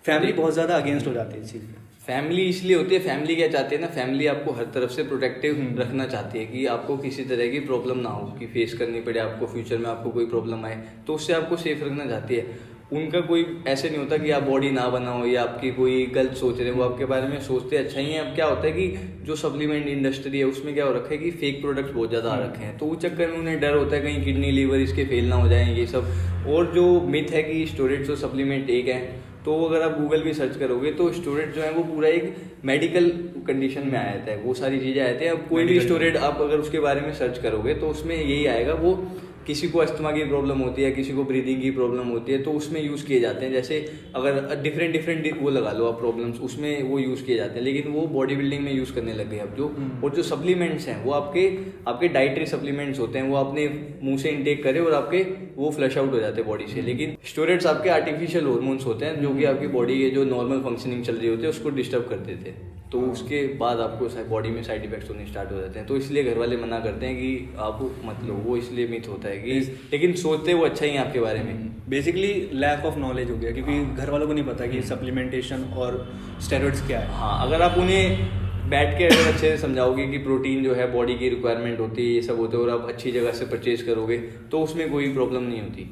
[0.05, 1.63] फैमिली बहुत ज़्यादा अगेंस्ट हो जाती है इस चीज़
[2.01, 5.55] फैमिली इसलिए होती है फैमिली क्या चाहती है ना फैमिली आपको हर तरफ़ से प्रोटेक्टिव
[5.55, 9.01] हम्म। रखना चाहती है कि आपको किसी तरह की प्रॉब्लम ना हो कि फेस करनी
[9.01, 12.57] पड़े आपको फ्यूचर में आपको कोई प्रॉब्लम आए तो उससे आपको सेफ़ रखना चाहती है।
[12.93, 16.59] उनका कोई ऐसे नहीं होता कि आप बॉडी ना बनाओ या आपकी कोई गलत सोच
[16.59, 18.87] रहे हैं वो आपके बारे में सोचते अच्छा ही है। अब क्या होता है कि
[19.25, 22.39] जो सप्लीमेंट इंडस्ट्री है उसमें क्या हो रखा है कि फेक प्रोडक्ट्स बहुत ज़्यादा आ
[22.39, 25.29] रखे हैं। तो उस चक्कर में उन्हें डर होता है कहीं किडनी लीवर इसके फेल
[25.29, 26.11] ना हो जाए ये सब।
[26.47, 29.01] और जो मिथ है कि स्टोरेज और सप्लीमेंट एक है
[29.49, 33.07] तो अगर आप गूगल भी सर्च करोगे तो स्टोरेज जो है वो पूरा एक मेडिकल
[33.47, 36.59] कंडीशन में आया था। वो सारी चीज़ें आए थे। अब कोई भी स्टोरेज आप अगर
[36.59, 38.91] उसके बारे में सर्च करोगे तो उसमें यही आएगा वो
[39.49, 42.51] किसी को अस्थमा की प्रॉब्लम होती है किसी को ब्रीदिंग की प्रॉब्लम होती है तो
[42.51, 43.77] उसमें यूज़ किए जाते हैं। जैसे
[44.15, 47.91] अगर डिफरेंट डिफरेंट वो लगा लो आप प्रॉब्लम्स उसमें वो यूज़ किए जाते हैं। लेकिन
[47.91, 51.03] वो बॉडी बिल्डिंग में यूज़ करने लग गए अब जो। हम्म। और जो सप्लीमेंट्स हैं
[51.03, 51.47] वो आपके
[51.87, 53.67] आपके डाइटरी सप्लीमेंट्स होते हैं वो अपने
[54.03, 55.25] मुँह से इनटेक करें और आपके
[55.55, 59.21] वो फ्लश आउट हो जाते हैं बॉडी से। लेकिन स्टोरेट्स आपके आर्टिफिशियल हॉर्मोन्स होते हैं
[59.21, 62.27] जो कि आपकी बॉडी के जो नॉर्मल फंक्शनिंग चल रही होती है उसको डिस्टर्ब कर
[62.27, 65.87] देते हैं। तो उसके बाद आपको बॉडी में साइड इफेक्ट्स होने स्टार्ट हो जाते हैं।
[65.87, 69.29] तो इसलिए घर वाले मना करते हैं कि आप मत लो वो इसलिए मिथ होता
[69.29, 69.59] है कि
[69.91, 71.53] लेकिन सोचते वो अच्छा ही है आपके बारे में।
[71.89, 76.05] बेसिकली लैक ऑफ़ नॉलेज हो गया क्योंकि घर वालों को नहीं पता कि सप्लीमेंटेशन और
[76.41, 80.63] स्टेरॉइड्स क्या है। हाँ अगर आप उन्हें बैठ के अगर अच्छे से समझाओगे कि प्रोटीन
[80.63, 83.31] जो है बॉडी की रिक्वायरमेंट होती है ये सब होते हैं और आप अच्छी जगह
[83.31, 84.17] से परचेज करोगे
[84.51, 85.89] तो उसमें कोई प्रॉब्लम नहीं होती।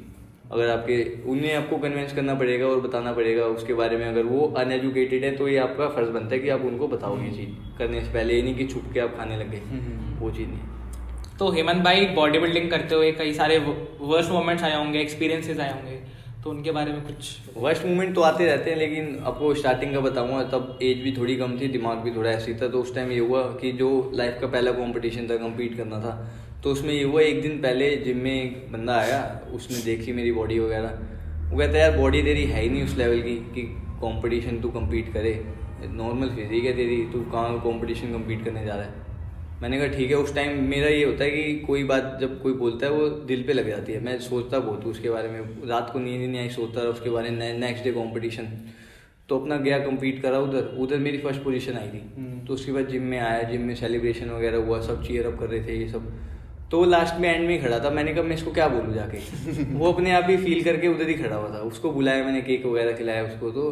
[0.50, 4.46] अगर आपके उन्हें आपको कन्विंस करना पड़ेगा और बताना पड़ेगा उसके बारे में अगर वो
[4.58, 8.00] अनएजुकेटेड है तो ये आपका फ़र्ज़ बनता है कि आप उनको बताओ ये चीज़ करने
[8.00, 9.62] से पहले ये नहीं कि छुप के आप खाने लगे
[10.20, 10.76] वो चीज़ नहीं
[11.38, 15.72] तो हेमंत भाई बॉडी बिल्डिंग करते हुए कई सारे वर्स्ट मोमेंट्स आए होंगे एक्सपीरियंसेस आए
[15.72, 16.00] होंगे
[16.44, 20.00] तो उनके बारे में कुछ वर्स्ट मोमेंट तो आते रहते हैं लेकिन आपको स्टार्टिंग का
[20.00, 23.10] बताऊँगा तब एज भी थोड़ी कम थी दिमाग भी थोड़ा ऐसी था तो उस टाइम
[23.12, 26.14] ये हुआ कि जो लाइफ का पहला कंपटीशन था कम्पीट करना था
[26.64, 29.20] तो उसमें ये हुआ एक दिन पहले जिम में एक बंदा आया
[29.52, 30.98] उसने देखी मेरी बॉडी वगैरह।
[31.50, 33.62] वो कहता है यार बॉडी तेरी है ही नहीं उस लेवल की कि
[34.02, 35.32] कंपटीशन तू कम्पीट करे।
[35.84, 39.06] नॉर्मल फिजिक है तेरी तू कहाँ कंपटीशन कम्पीट करने जा रहा है?
[39.62, 42.52] मैंने कहा ठीक है उस टाइम मेरा ये होता है कि कोई बात जब कोई
[42.54, 45.68] बोलता है वो दिल पे लग जाती है। मैं सोचता बहुत हूँ उसके बारे में।
[45.68, 48.48] रात को नींद नहीं आई सोचता रहा उसके बारे में नेक्स्ट डे कंपटीशन
[49.28, 52.72] तो अपना गया कम्पीट करा उधर। उधर मेरी फ़र्स्ट पोजीशन आई थी। हम्म। तो उसके
[52.72, 55.76] बाद जिम में आया जिम में सेलिब्रेशन वगैरह हुआ सब चीयर अप कर रहे थे
[55.76, 56.12] ये सब।
[56.70, 58.94] तो वो लास्ट में एंड में ही खड़ा था। मैंने कहा मैं इसको क्या बोलूँ
[58.94, 59.18] जाके?
[59.74, 62.66] वो अपने आप ही फील करके उधर ही खड़ा हुआ था। उसको बुलाया मैंने केक
[62.66, 63.70] वगैरह खिलाया उसको तो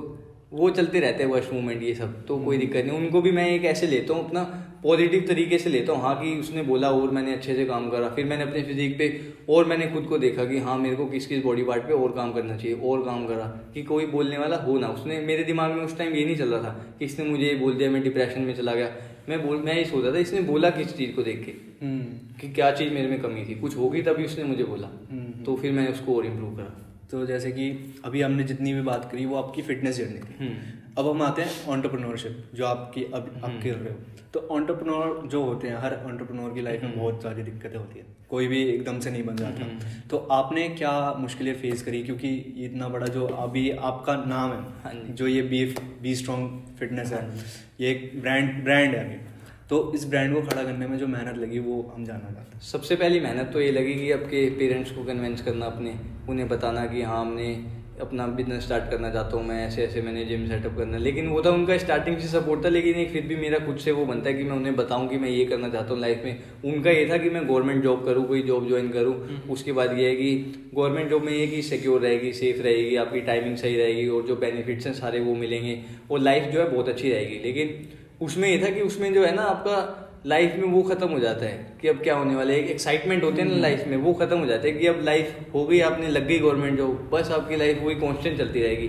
[0.53, 3.47] वो चलते रहते हैं वश मूवमेंट ये सब तो कोई दिक्कत नहीं। उनको भी मैं
[3.51, 4.43] एक ऐसे लेता हूँ अपना
[4.83, 8.09] पॉजिटिव तरीके से लेता हूँ। हाँ कि उसने बोला और मैंने अच्छे से काम करा।
[8.09, 9.09] फिर मैंने अपने फिजिक पे
[9.53, 12.13] और मैंने खुद को देखा कि हाँ मेरे को किस किस बॉडी पार्ट पे और
[12.13, 15.73] काम करना चाहिए और काम करा। कि कोई बोलने वाला हो ना। उसने मेरे दिमाग
[15.73, 18.03] में उस टाइम ये नहीं चल रहा था कि इसने मुझे ये बोल दिया मैं
[18.03, 18.91] डिप्रेशन में चला गया।
[19.29, 21.53] मैं बोल मैं ये सोचा था इसने बोला किस चीज़ को देख के?
[21.53, 25.45] हम्म। कि क्या चीज़ मेरे में कमी थी। कुछ होगी तभी उसने मुझे बोला। हम्म।
[25.45, 29.13] तो फिर मैंने उसको और इम्प्रूव करा। तो जैसे कि अभी हमने जितनी भी बात
[29.13, 30.59] करी वो आपकी फिटनेस जर्नी थी। हम्म।
[30.99, 33.99] अब हम आते हैं ऑन्टरप्रनोरशिप जो आपकी अब आप हम्म। कर रहे हो।
[34.35, 37.99] तो ऑन्टरप्रनोर जो होते हैं हर ऑन्टरप्रनोर की लाइफ में हम्म। बहुत सारी दिक्कतें होती
[37.99, 39.79] हैं। कोई भी एकदम से नहीं बन जाता। हम्म।
[40.11, 42.03] तो आपने क्या मुश्किलें फेस करी?
[42.03, 45.65] क्योंकि इतना बड़ा जो अभी आपका नाम हाँ है जो। ये बी
[46.03, 47.37] बी स्ट्रॉन्ग फिटनेस है हाँ
[47.81, 49.36] ये एक ब्रांड ब्रांड है अभी।
[49.71, 52.61] तो इस ब्रांड को खड़ा करने में जो मेहनत लगी वो हम जानना चाहते हैं।
[52.63, 55.95] सबसे पहली मेहनत तो ये लगी कि आपके पेरेंट्स को कन्वेंस करना अपने
[56.29, 57.55] उन्हें बताना कि हाँ हमने
[58.01, 61.43] अपना बिज़नेस स्टार्ट करना चाहता हूँ मैं ऐसे ऐसे मैंने जिम सेटअप करना। लेकिन वो
[61.43, 64.31] था उनका स्टार्टिंग से सपोर्ट था लेकिन एक फिर भी मेरा खुद से वो बनता
[64.31, 67.09] है कि मैं उन्हें बताऊँ कि मैं ये करना चाहता हूँ लाइफ में। उनका ये
[67.11, 69.15] था कि मैं गवर्नमेंट जॉब करूँ कोई जॉब ज्वाइन करूँ।
[69.51, 70.33] उसके बाद ये है कि
[70.75, 74.37] गवर्नमेंट जॉब में ये कि सिक्योर रहेगी सेफ़ रहेगी आपकी टाइमिंग सही रहेगी और जो
[74.37, 75.81] बेनिफिट्स हैं सारे वो मिलेंगे
[76.11, 79.35] और लाइफ जो है बहुत अच्छी रहेगी। लेकिन उसमें ये था कि उसमें जो है
[79.35, 82.59] ना आपका लाइफ में वो खत्म हो जाता है कि अब क्या होने वाला है
[82.59, 85.37] एक एक्साइटमेंट होते हैं ना लाइफ में वो खत्म हो जाता है कि अब लाइफ
[85.55, 88.87] हो गई आपने लग गई गवर्नमेंट जॉब बस आपकी लाइफ वही कॉन्स्टेंट चलती रहेगी।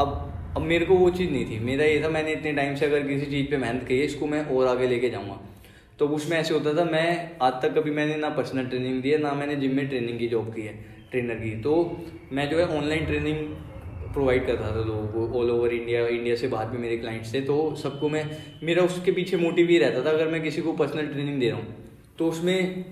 [0.00, 2.86] अब अब मेरे को वो चीज़ नहीं थी। मेरा ये था मैंने इतने टाइम से
[2.86, 5.40] अगर किसी चीज़ पे मेहनत की है इसको मैं और आगे लेके जाऊँगा।
[5.98, 9.18] तो उसमें ऐसे होता था मैं आज तक कभी मैंने ना पर्सनल ट्रेनिंग दी है
[9.18, 10.74] ना मैंने जिम में ट्रेनिंग की जॉब की है
[11.10, 11.74] ट्रेनर की। तो
[12.32, 13.38] मैं जो है ऑनलाइन ट्रेनिंग
[14.12, 17.40] प्रोवाइड करता था लोगों को ऑल ओवर इंडिया इंडिया से बाहर भी मेरे क्लाइंट्स थे
[17.40, 18.24] तो सबको मैं,
[18.62, 21.58] मेरा उसके पीछे मोटिव ये रहता था अगर मैं किसी को पर्सनल ट्रेनिंग दे रहा
[21.58, 21.74] हूँ
[22.18, 22.84] तो उसमें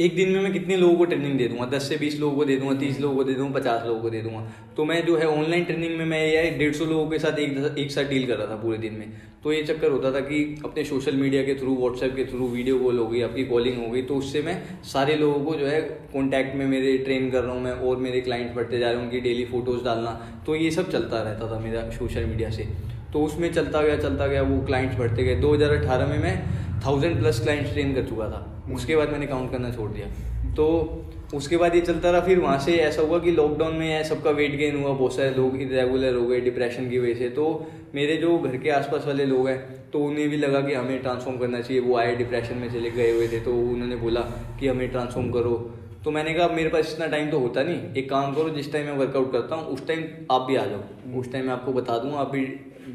[0.00, 1.64] एक दिन में मैं कितने लोगों को ट्रेनिंग दे दूँगा?
[1.66, 4.10] दस से बीस लोगों को दे दूँगा, तीस लोगों को दे दूँगा, पचास लोगों को
[4.10, 4.42] दे दूँगा।
[4.76, 7.74] तो मैं जो है ऑनलाइन ट्रेनिंग में मैं ये डेढ़ सौ लोगों के साथ एक
[7.78, 9.12] एक साथ डील कर रहा था पूरे दिन में।
[9.44, 12.78] तो ये चक्कर होता था कि अपने सोशल मीडिया के थ्रू व्हाट्सएप के थ्रू वीडियो
[12.78, 15.80] कॉल हो गई, आपकी कॉलिंग हो गई। तो उससे मैं सारे लोगों को जो है
[16.12, 19.04] कॉन्टैक्ट में मेरे ट्रेन कर रहा हूँ मैं और मेरे क्लाइंट बढ़ते जा रहे हैं,
[19.04, 20.10] उनकी डेली फ़ोटोज़ डालना।
[20.46, 22.68] तो ये सब चलता रहता था मेरा सोशल मीडिया से।
[23.12, 26.36] तो उसमें चलता गया चलता गया, वो क्लाइंट्स बढ़ते गए। 2018 में मैं
[26.84, 28.44] थाउज़ेंड प्लस क्लाइंट्स ट्रेन कर चुका था।
[28.74, 30.06] उसके बाद मैंने काउंट करना छोड़ दिया।
[30.54, 30.66] तो
[31.34, 34.56] उसके बाद ये चलता रहा फिर वहाँ से ऐसा हुआ कि लॉकडाउन में सबका वेट
[34.56, 38.38] गेन हुआ बहुत सारे लोग इरेगुलर हो गए डिप्रेशन की वजह से। तो मेरे जो
[38.38, 39.58] घर के आसपास वाले लोग हैं
[39.90, 43.10] तो उन्हें भी लगा कि हमें ट्रांसफॉर्म करना चाहिए। वो आए डिप्रेशन में चले गए
[43.10, 44.20] हुए थे तो उन्होंने बोला
[44.60, 45.54] कि हमें ट्रांसफॉर्म करो।
[46.04, 48.86] तो मैंने कहा मेरे पास इतना टाइम तो होता नहीं। एक काम करो जिस टाइम
[48.86, 51.98] मैं वर्कआउट करता हूँ उस टाइम आप भी आ जाओ। उस टाइम मैं आपको बता
[51.98, 52.44] दूँगा आप भी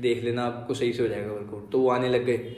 [0.01, 2.55] देख लेना आपको सही से हो जाएगा वर्कआउट तो वो आने लग गए।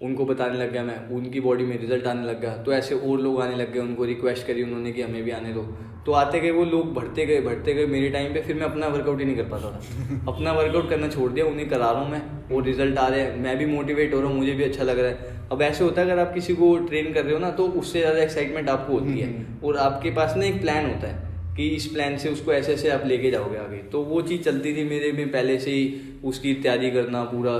[0.00, 3.20] उनको बताने लग गया मैं उनकी बॉडी में रिज़ल्ट आने लग गया। तो ऐसे और
[3.20, 5.62] लोग आने लग गए उनको रिक्वेस्ट करी उन्होंने कि हमें भी आने दो।
[6.06, 8.86] तो आते गए वो लोग बढ़ते गए बढ़ते गए मेरे टाइम पे फिर मैं अपना
[8.88, 12.10] वर्कआउट ही नहीं कर पाता था। अपना वर्कआउट करना छोड़ दिया उन्हें करा रहा हूँ
[12.10, 14.84] मैं। वो रिज़ल्ट आ रहे हैं। मैं भी मोटिवेट हो रहा हूँ मुझे भी अच्छा
[14.84, 17.38] लग रहा है। अब ऐसे होता है अगर आप किसी को ट्रेन कर रहे हो
[17.38, 21.08] ना तो उससे ज़्यादा एक्साइटमेंट आपको होती है। और आपके पास ना एक प्लान होता
[21.08, 24.42] है कि इस प्लान से उसको ऐसे ऐसे आप लेके जाओगे आगे। तो वो चीज़
[24.42, 27.54] चलती थी मेरे में पहले से ही उसकी तैयारी करना पूरा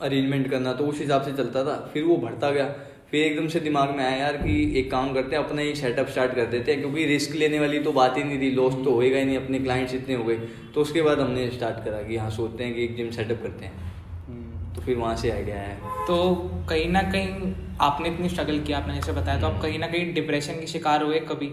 [0.00, 2.64] अरेंजमेंट करना तो उस हिसाब से चलता था। फिर वो बढ़ता गया।
[3.10, 6.08] फिर एकदम से दिमाग में आया यार कि एक काम करते हैं अपना ही सेटअप
[6.08, 8.94] स्टार्ट कर देते हैं क्योंकि रिस्क लेने वाली तो बात ही नहीं थी लॉस तो
[8.94, 10.36] होएगा ही नहीं अपने क्लाइंट्स इतने हो गए।
[10.74, 13.64] तो उसके बाद हमने स्टार्ट करा कि हाँ सोचते हैं कि एक जिम सेटअप करते
[13.64, 16.34] हैं। तो फिर वहाँ से आइडिया है तो
[16.68, 20.12] कहीं ना कहीं आपने इतनी स्ट्रगल किया आपने जैसे बताया तो आप कहीं ना कहीं
[20.14, 21.50] डिप्रेशन के शिकार हुए कभी?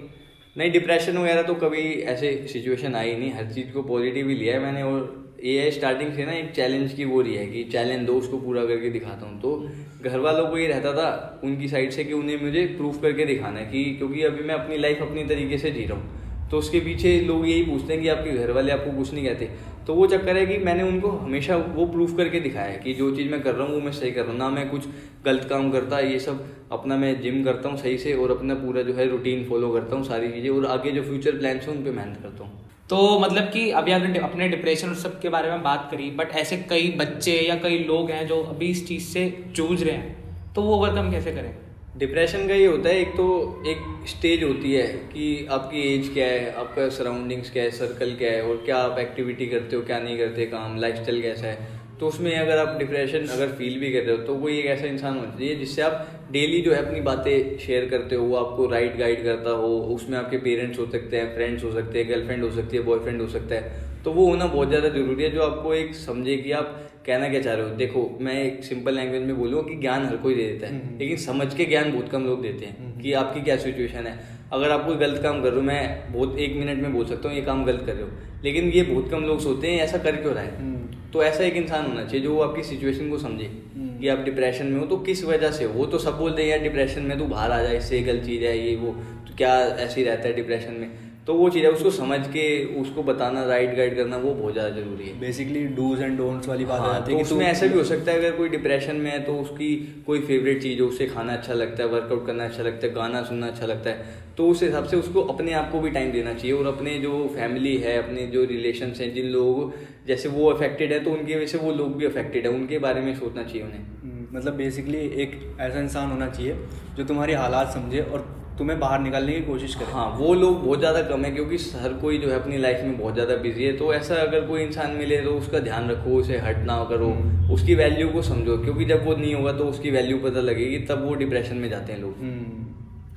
[0.55, 4.53] नहीं डिप्रेशन वगैरह तो कभी ऐसे सिचुएशन आई नहीं। हर चीज़ को पॉजिटिव ही लिया
[4.53, 8.05] है मैंने और ये स्टार्टिंग से ना एक चैलेंज की वो रही है कि चैलेंज
[8.07, 9.57] दो उसको पूरा करके दिखाता हूँ। तो
[10.03, 13.59] घर वालों को ये रहता था उनकी साइड से कि उन्हें मुझे प्रूफ करके दिखाना
[13.59, 16.79] है कि क्योंकि अभी मैं अपनी लाइफ अपनी तरीके से जी रहा हूँ। तो उसके
[16.79, 19.49] पीछे लोग यही पूछते हैं कि आपके घर वाले आपको कुछ नहीं कहते।
[19.87, 23.15] तो वो चक्कर है कि मैंने उनको हमेशा वो प्रूफ करके दिखाया है कि जो
[23.15, 24.87] चीज़ मैं कर रहा हूँ वो मैं सही कर रहा हूँ। ना मैं कुछ
[25.25, 28.81] गलत काम करता, ये सब अपना मैं जिम करता हूँ सही से और अपना पूरा
[28.81, 31.83] जो है रूटीन फॉलो करता हूँ सारी चीज़ें और आगे जो फ्यूचर प्लान्स हैं उन
[31.83, 35.49] पर मेहनत करता हूँ। तो मतलब कि अभी आपने अपने डिप्रेशन और सब के बारे
[35.51, 39.03] में बात करी बट ऐसे कई बच्चे या कई लोग हैं जो अभी इस चीज़
[39.03, 41.55] से जूझ रहे हैं तो वो ओवरकम कैसे करें?
[41.97, 46.25] डिप्रेशन का ये होता है, एक तो एक स्टेज होती है कि आपकी एज क्या
[46.25, 49.99] है, आपका सराउंडिंग्स क्या है सर्कल क्या है, और क्या आप एक्टिविटी करते हो, क्या
[49.99, 54.03] नहीं करते काम लाइफ कैसा है। तो उसमें अगर आप डिप्रेशन अगर फील भी कर
[54.03, 57.01] रहे हो तो कोई एक ऐसा इंसान होना चाहिए जिससे आप डेली जो है अपनी
[57.01, 61.17] बातें शेयर करते हो वो आपको राइट गाइड करता हो उसमें आपके पेरेंट्स हो सकते
[61.17, 64.27] हैं फ्रेंड्स हो सकते हैं गर्लफ्रेंड हो सकती है बॉयफ्रेंड हो सकता है। तो वो
[64.27, 67.69] होना बहुत ज़्यादा ज़रूरी है जो आपको एक समझे कि आप कहना क्या चाह रहे
[67.69, 70.97] हो। देखो मैं एक सिंपल लैंग्वेज में बोलूँ कि ज्ञान हर कोई दे देता है
[70.99, 74.19] लेकिन समझ के ज्ञान बहुत कम लोग देते हैं कि आपकी क्या सिचुएशन है।
[74.53, 77.29] अगर आप कोई गलत काम कर रहे हो मैं बहुत एक मिनट में बोल सकता
[77.29, 79.97] हूँ ये काम गलत कर रहे हो। लेकिन ये बहुत कम लोग सोचते हैं ऐसा
[79.99, 80.74] कर क्यों रहा है।
[81.13, 84.65] तो ऐसा एक इंसान होना चाहिए जो वो आपकी सिचुएशन को समझे कि आप डिप्रेशन
[84.65, 87.25] में हो तो किस वजह से वो तो सब बोलते हैं यार डिप्रेशन में तू
[87.25, 88.91] बाहर आ जाए इससे गलत चीज़ है ये वो।
[89.27, 90.91] तो क्या ऐसे ही रहता है डिप्रेशन में?
[91.27, 92.43] तो वो चीज़ है उसको समझ के
[92.81, 96.65] उसको बताना राइट गाइड करना वो बहुत ज़्यादा ज़रूरी है। बेसिकली डूज एंड डोंट्स वाली
[96.65, 99.09] बात हाँ, आती तो है उसमें ऐसा भी हो सकता है अगर कोई डिप्रेशन में
[99.11, 99.69] है तो उसकी
[100.05, 103.23] कोई फेवरेट चीज़ हो उसे खाना अच्छा लगता है वर्कआउट करना अच्छा लगता है गाना
[103.23, 106.33] सुनना अच्छा लगता है तो उस हिसाब से उसको अपने आप को भी टाइम देना
[106.33, 109.69] चाहिए और अपने जो फैमिली है अपने जो रिलेशन हैं जिन लोगों
[110.07, 113.01] जैसे वो अफेक्टेड है तो उनकी वजह से वो लोग भी अफेक्टेड है उनके बारे
[113.01, 116.57] में सोचना चाहिए उन्हें। मतलब बेसिकली एक ऐसा इंसान होना चाहिए
[116.97, 118.27] जो तुम्हारी हालात समझे और
[118.57, 121.93] तुम्हें बाहर निकालने की कोशिश करें। हाँ वो लोग बहुत ज़्यादा कम है क्योंकि हर
[122.01, 124.91] कोई जो है अपनी लाइफ में बहुत ज़्यादा बिज़ी है। तो ऐसा अगर कोई इंसान
[124.91, 128.85] मिले तो उसका ध्यान रखो उसे हट ना करो। हम्म। उसकी वैल्यू को समझो क्योंकि
[128.85, 131.99] जब वो नहीं होगा तो उसकी वैल्यू पता लगेगी तब वो डिप्रेशन में जाते हैं
[132.01, 132.65] लोग। हम्म,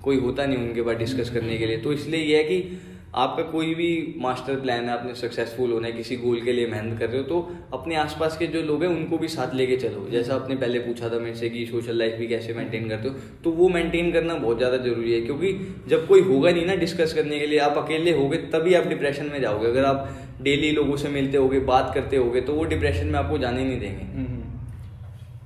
[0.03, 2.81] कोई होता नहीं उनके पास डिस्कस करने के लिए। तो इसलिए यह है कि
[3.17, 6.99] आपका कोई भी मास्टर प्लान है आपने सक्सेसफुल होना है किसी गोल के लिए मेहनत
[6.99, 7.39] कर रहे हो तो
[7.75, 11.09] अपने आसपास के जो लोग हैं उनको भी साथ लेके चलो। जैसा आपने पहले पूछा
[11.09, 14.35] था मेरे से कि सोशल लाइफ भी कैसे मेंटेन करते हो तो वो मेंटेन करना
[14.37, 15.53] बहुत ज़्यादा ज़रूरी है क्योंकि
[15.89, 19.31] जब कोई होगा नहीं ना डिस्कस करने के लिए आप अकेले होगे तभी आप डिप्रेशन
[19.33, 20.09] में जाओगे। अगर आप
[20.43, 23.81] डेली लोगों से मिलते होगे बात करते होगे तो वो डिप्रेशन में आपको जाने नहीं
[23.81, 24.43] देंगे। हम्म,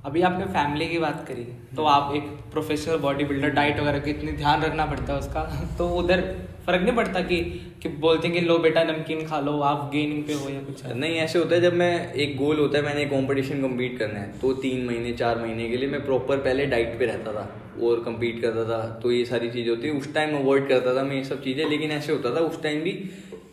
[0.05, 1.43] अभी आपने फैमिली की बात करी
[1.75, 5.43] तो आप एक प्रोफेशनल बॉडी बिल्डर डाइट वगैरह की इतनी ध्यान रखना पड़ता है उसका
[5.77, 6.23] तो उधर
[6.65, 7.39] फ़र्क नहीं पड़ता कि
[7.81, 10.85] कि बोलते हैं कि लो बेटा नमकीन खा लो, आप गेनिंग पे हो या कुछ
[10.85, 14.39] नहीं, ऐसे होता है जब मैं एक गोल होता है, मैंने कंपटीशन कम्पीट करना है
[14.41, 17.49] तो तीन महीने, चार महीने के लिए मैं प्रॉपर पहले डाइट पे रहता था,
[17.81, 21.03] और कम्पीट करता था तो ये सारी चीज़ें होती है। उस टाइम अवॉइड करता था
[21.03, 22.91] मैं ये सब चीज़ें, लेकिन ऐसे होता था, उस टाइम भी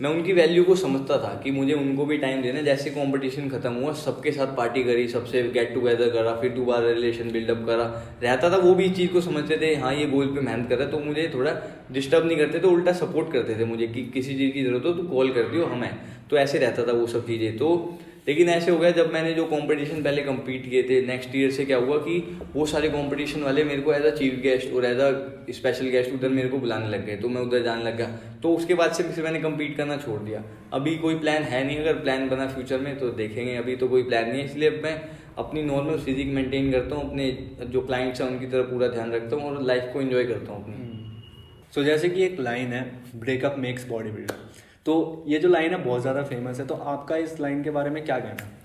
[0.00, 3.72] मैं उनकी वैल्यू को समझता था कि मुझे उनको भी टाइम देना जैसे कंपटीशन खत्म
[3.72, 7.84] हुआ, सबके साथ पार्टी करी, सबसे गेट टुगेदर करा, फिर दोबारा रिलेशन बिल्डअप करा।
[8.22, 10.76] रहता था वो भी इस चीज़ को समझते थे हाँ ये गोल पे मेहनत कर
[10.76, 11.52] रहा है तो मुझे थोड़ा
[11.92, 14.92] डिस्टर्ब नहीं करते तो उल्टा सपोर्ट करते थे मुझे कि किसी चीज़ की ज़रूरत हो
[14.92, 15.90] तो कॉल कर दियो हमें
[16.30, 19.44] तो ऐसे रहता था वो सब चीज़ें। तो लेकिन ऐसे हो गया जब मैंने जो
[19.46, 22.18] कंपटीशन पहले कम्पीट किए थे नेक्स्ट ईयर से क्या हुआ कि
[22.54, 25.10] वो सारे कंपटीशन वाले मेरे को एज अ चीफ गेस्ट और एज अ
[25.52, 28.06] स्पेशल गेस्ट उधर मेरे को बुलाने लग गए तो मैं उधर जाने लग गया।
[28.42, 31.78] तो उसके बाद से फिर मैंने कम्पीट करना छोड़ दिया। अभी कोई प्लान है नहीं
[31.78, 34.94] अगर प्लान बना फ्यूचर में तो देखेंगे। अभी तो कोई प्लान नहीं है, इसलिए मैं
[35.38, 37.30] अपनी नॉर्मल फिजिक मेंटेन करता हूँ, अपने
[37.66, 40.64] जो क्लाइंट्स हैं उनकी तरफ़ पूरा ध्यान रखता हूँ और लाइफ को इन्जॉय करता हूँ
[40.64, 40.88] अपनी।
[41.74, 42.82] सो जैसे कि एक लाइन है
[43.16, 44.34] ब्रेकअप मेक्स बॉडी बिल्डर
[44.86, 47.90] तो ये जो लाइन है, बहुत ज़्यादा फ़ेमस है। तो आपका इस लाइन के बारे
[47.90, 48.58] में क्या कहना है?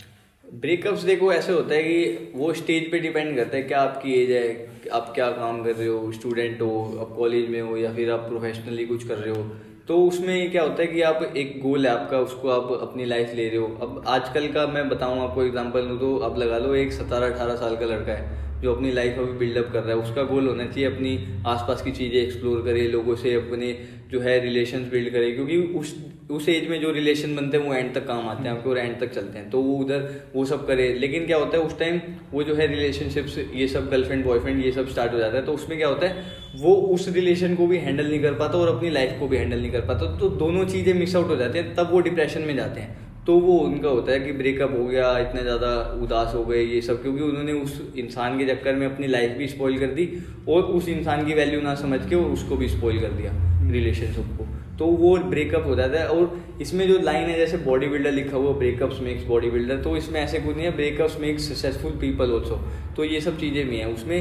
[0.45, 4.32] ब्रेकअप्स देखो, ऐसे होता है कि वो स्टेज पे डिपेंड करता है क्या आपकी एज
[4.32, 8.12] है, आप क्या काम कर रहे हो स्टूडेंट हो, आप कॉलेज में हो या फिर
[8.12, 9.43] आप प्रोफेशनली कुछ कर रहे हो।
[9.88, 13.34] तो उसमें क्या होता है कि आप एक गोल है आपका, उसको आप अपनी लाइफ
[13.36, 16.73] ले रहे हो। अब आजकल का मैं बताऊँ आपको एग्ज़ाम्पल दूँ तो आप लगा लो,
[16.75, 20.04] एक सतारह अठारह साल का लड़का है, जो अपनी लाइफ अभी बिल्डअप कर रहा है।
[20.04, 23.71] उसका गोल होना चाहिए अपनी आसपास की चीज़ें एक्सप्लोर करे, लोगों से अपने
[24.12, 25.96] जो है रिलेशन बिल्ड करे, क्योंकि उस
[26.32, 28.78] उस एज में जो रिलेशन बनते हैं, वो एंड तक काम आते हैं, आपके और
[28.78, 31.78] एंड तक चलते हैं। तो वो उधर, वो सब करे। लेकिन क्या होता है, उस
[31.80, 32.00] टाइम
[32.32, 35.54] वो जो है रिलेशनशिप्स ये सब गर्लफ्रेंड बॉयफ्रेंड ये सब स्टार्ट हो जाता है। तो
[35.54, 36.24] उसमें क्या होता है,
[36.56, 39.62] वो उस रिलेशन को भी हैंडल नहीं कर पाता और अपनी लाइफ को भी हैंडल
[39.62, 42.56] नहीं कर पाता। तो दोनों चीज़ें मिस आउट हो जाती हैं, तब वो डिप्रेशन में
[42.56, 45.70] जाते हैं। तो वो उनका होता है कि ब्रेकअप हो गया, इतने ज़्यादा
[46.04, 49.48] उदास हो गए, ये सब, क्योंकि उन्होंने उस इंसान के चक्कर में अपनी लाइफ भी
[49.48, 50.10] स्पॉइल कर दी
[50.50, 53.32] और उस इंसान की वैल्यू ना समझ के और उसको भी स्पॉइल कर दिया
[53.72, 57.88] रिलेशनशिप को। तो वो ब्रेकअप हो जाता है और इसमें जो लाइन है, जैसे बॉडी
[57.88, 61.48] बिल्डर लिखा हुआ ब्रेकअप्स मेक्स बॉडी बिल्डर तो इसमें ऐसे कुछ नहीं है breakups makes
[61.50, 62.60] successful people also
[62.96, 64.18] तो ये सब चीज़ें भी हैं। उसमें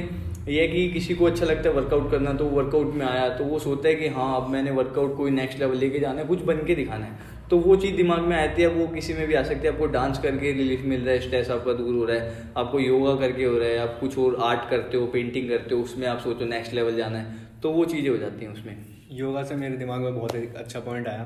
[0.49, 3.45] ये है कि किसी को अच्छा लगता है वर्कआउट करना तो वर्कआउट में आया तो
[3.45, 6.43] वो सोचता है कि हाँ अब मैंने वर्कआउट कोई नेक्स्ट लेवल लेके जाना है, कुछ
[6.43, 9.35] बन के दिखाना है। तो वो चीज़ दिमाग में आती है वो किसी में भी
[9.35, 12.17] आ सकती है। आपको डांस करके रिलीफ मिल रहा है स्ट्रेस आपका दूर हो रहा
[12.17, 15.75] है, आपको योगा करके हो रहा है, आप कुछ और आर्ट करते हो पेंटिंग करते
[15.75, 18.77] हो, उसमें आप सोचो नेक्स्ट लेवल जाना है तो वो चीज़ें हो जाती हैं उसमें।
[19.13, 21.23] योगा से मेरे दिमाग में बहुत अच्छा पॉइंट आया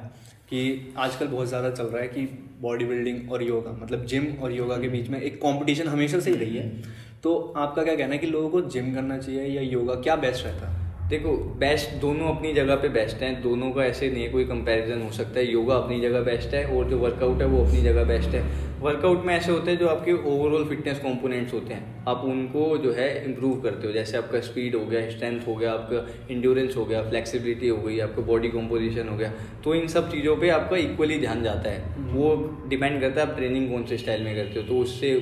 [0.50, 2.26] कि आजकल बहुत ज़्यादा चल रहा है कि
[2.60, 6.30] बॉडी बिल्डिंग और योगा मतलब जिम और योगा के बीच में एक कंपटीशन हमेशा से
[6.30, 6.68] ही रही है।
[7.22, 10.44] तो आपका क्या कहना है कि लोगों को जिम करना चाहिए या योगा क्या बेस्ट
[10.46, 10.68] रहता?
[10.68, 14.44] है देखो बेस्ट दोनों अपनी जगह पे बेस्ट हैं दोनों का ऐसे नहीं है कोई
[14.44, 17.80] कंपैरिजन हो सकता है। योगा अपनी जगह बेस्ट है और जो वर्कआउट है वो अपनी
[17.82, 18.42] जगह बेस्ट है।
[18.80, 22.92] वर्कआउट में ऐसे होते हैं जो आपके ओवरऑल फिटनेस कंपोनेंट्स होते हैं। आप उनको जो
[22.92, 26.84] है इम्प्रूव करते हो जैसे आपका स्पीड हो गया स्ट्रेंथ हो गया आपका इंड्योरेंस हो
[26.84, 29.32] गया फ्लेक्सिबिलिटी हो गई आपका बॉडी कॉम्पोजिशन हो गया।
[29.64, 32.34] तो इन सब चीज़ों पर आपका इक्वली ध्यान जाता है। वो
[32.68, 35.14] डिपेंड करता है आप ट्रेनिंग कौन से स्टाइल में करते हो तो उससे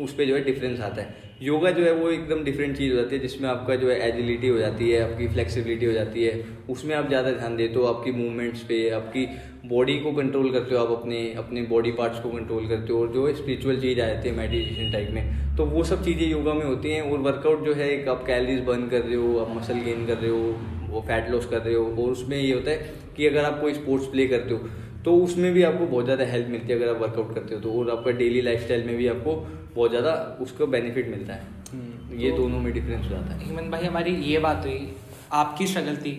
[0.00, 2.96] उस पर जो है डिफरेंस आता है। योगा जो है वो एकदम डिफरेंट चीज़ हो
[2.96, 6.44] जाती है, जिसमें आपका जो है एजिलिटी हो जाती है, आपकी फ्लेक्सिबिलिटी हो जाती है।
[6.70, 9.26] उसमें आप ज़्यादा ध्यान देते हो आपकी मूवमेंट्स पे, आपकी
[9.68, 13.12] बॉडी को कंट्रोल करते हो आप अपने अपने बॉडी पार्ट्स को कंट्रोल करते हो और
[13.12, 16.64] जो स्पिरिचुअल चीज़ आ जाती है मेडिटेशन टाइप में। तो वो सब चीज़ें योगा में
[16.64, 19.80] होती हैं और वर्कआउट जो है एक आप कैलरीज बर्न कर रहे हो, आप मसल
[19.80, 20.54] गेन कर रहे हो,
[20.90, 23.74] वो फैट लॉस कर रहे हो और उसमें ये होता है कि अगर आप कोई
[23.74, 24.68] स्पोर्ट्स प्ले करते हो
[25.04, 27.72] तो उसमें भी आपको बहुत ज़्यादा हेल्प मिलती है अगर आप वर्कआउट करते हो तो
[27.72, 29.34] और आपका डेली लाइफ में भी आपको
[29.74, 33.44] बहुत ज़्यादा उसको बेनिफिट मिलता है। हम्म, ये तो, दोनों में डिफरेंस हो जाता है।
[33.44, 34.96] हेमंत भाई हमारी ये बात हुई
[35.32, 36.12] आपकी स्ट्रगल थी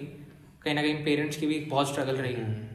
[0.63, 2.65] कहीं ना कहीं पेरेंट्स की भी बहुत स्ट्रगल रही। हम्म।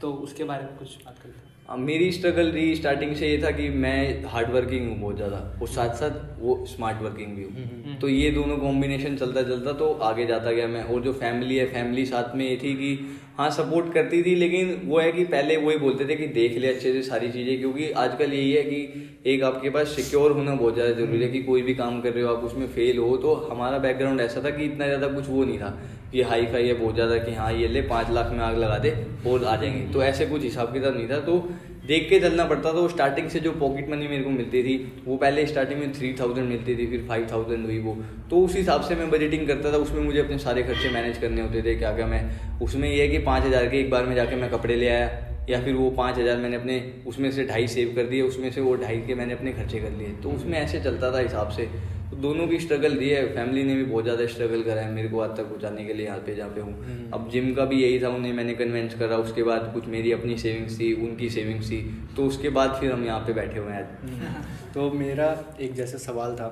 [0.00, 3.50] तो उसके बारे में कुछ बात करते हैं। मेरी स्ट्रगल रही स्टार्टिंग से ये था
[3.50, 7.52] कि मैं हार्ड वर्किंग हूँ बहुत ज़्यादा। और साथ साथ वो स्मार्ट वर्किंग भी हूँ।
[7.52, 11.12] हम्म, हम्म। तो ये दोनों कॉम्बिनेशन चलता चलता तो आगे जाता गया मैं। और जो
[11.14, 15.10] फैमिली है फैमिली साथ में ये थी कि हाँ सपोर्ट करती थी लेकिन वो है
[15.12, 18.52] कि पहले वही बोलते थे कि देख ले अच्छे से सारी चीज़ें क्योंकि आजकल यही
[18.52, 22.00] है कि एक आपके पास सिक्योर होना बहुत ज़्यादा ज़रूरी है कि कोई भी काम
[22.00, 25.08] कर रहे हो आप उसमें फेल हो तो हमारा बैकग्राउंड ऐसा था कि इतना ज़्यादा
[25.08, 25.78] कुछ वो नहीं था।
[26.12, 28.78] कि हाई फाई है बहुत ज़्यादा कि हाँ ये ले, पाँच लाख में आग लगा
[28.78, 28.90] दे,
[29.26, 31.38] और आ जाएँगे। तो ऐसे कुछ हिसाब किताब नहीं था। तो
[31.86, 34.76] देख के चलना पड़ता था। वो स्टार्टिंग से जो पॉकेट मनी मेरे को मिलती थी,
[35.06, 37.96] वो पहले स्टार्टिंग में थ्री थाउज़ेंड मिलती थी, फिर फाइव थाउज़ेंड हुई वो।
[38.30, 41.42] तो उस हिसाब से मैं बजटिंग करता था। उसमें मुझे अपने सारे खर्चे मैनेज करने
[41.42, 42.22] होते थे क्या क्या मैं।
[42.60, 45.10] उसमें ये है कि पाँच हज़ार के एक बार में जाके मैं कपड़े ले आया,
[45.50, 48.60] या फिर वो पाँच हज़ार मैंने अपने उसमें से ढाई सेव कर दिए, उसमें से
[48.60, 51.68] वो ढाई के मैंने अपने खर्चे कर लिए। तो उसमें ऐसे चलता था हिसाब से।
[52.10, 55.08] तो दोनों की स्ट्रगल दी है। फैमिली ने भी बहुत ज़्यादा स्ट्रगल करा है। मेरे
[55.08, 57.64] को आज तक पहुँचाने के लिए यहाँ पे जहाँ पे हूँ। हम्म। अब जिम का
[57.64, 61.28] भी यही था उन्हें मैंने कन्वेंस करा। उसके बाद कुछ मेरी अपनी सेविंग्स थी उनकी
[61.30, 61.80] सेविंग्स थी।
[62.16, 65.28] तो उसके बाद फिर हम यहाँ पे बैठे हुए हैं आज। हम्म। तो मेरा
[65.60, 66.48] एक जैसा सवाल था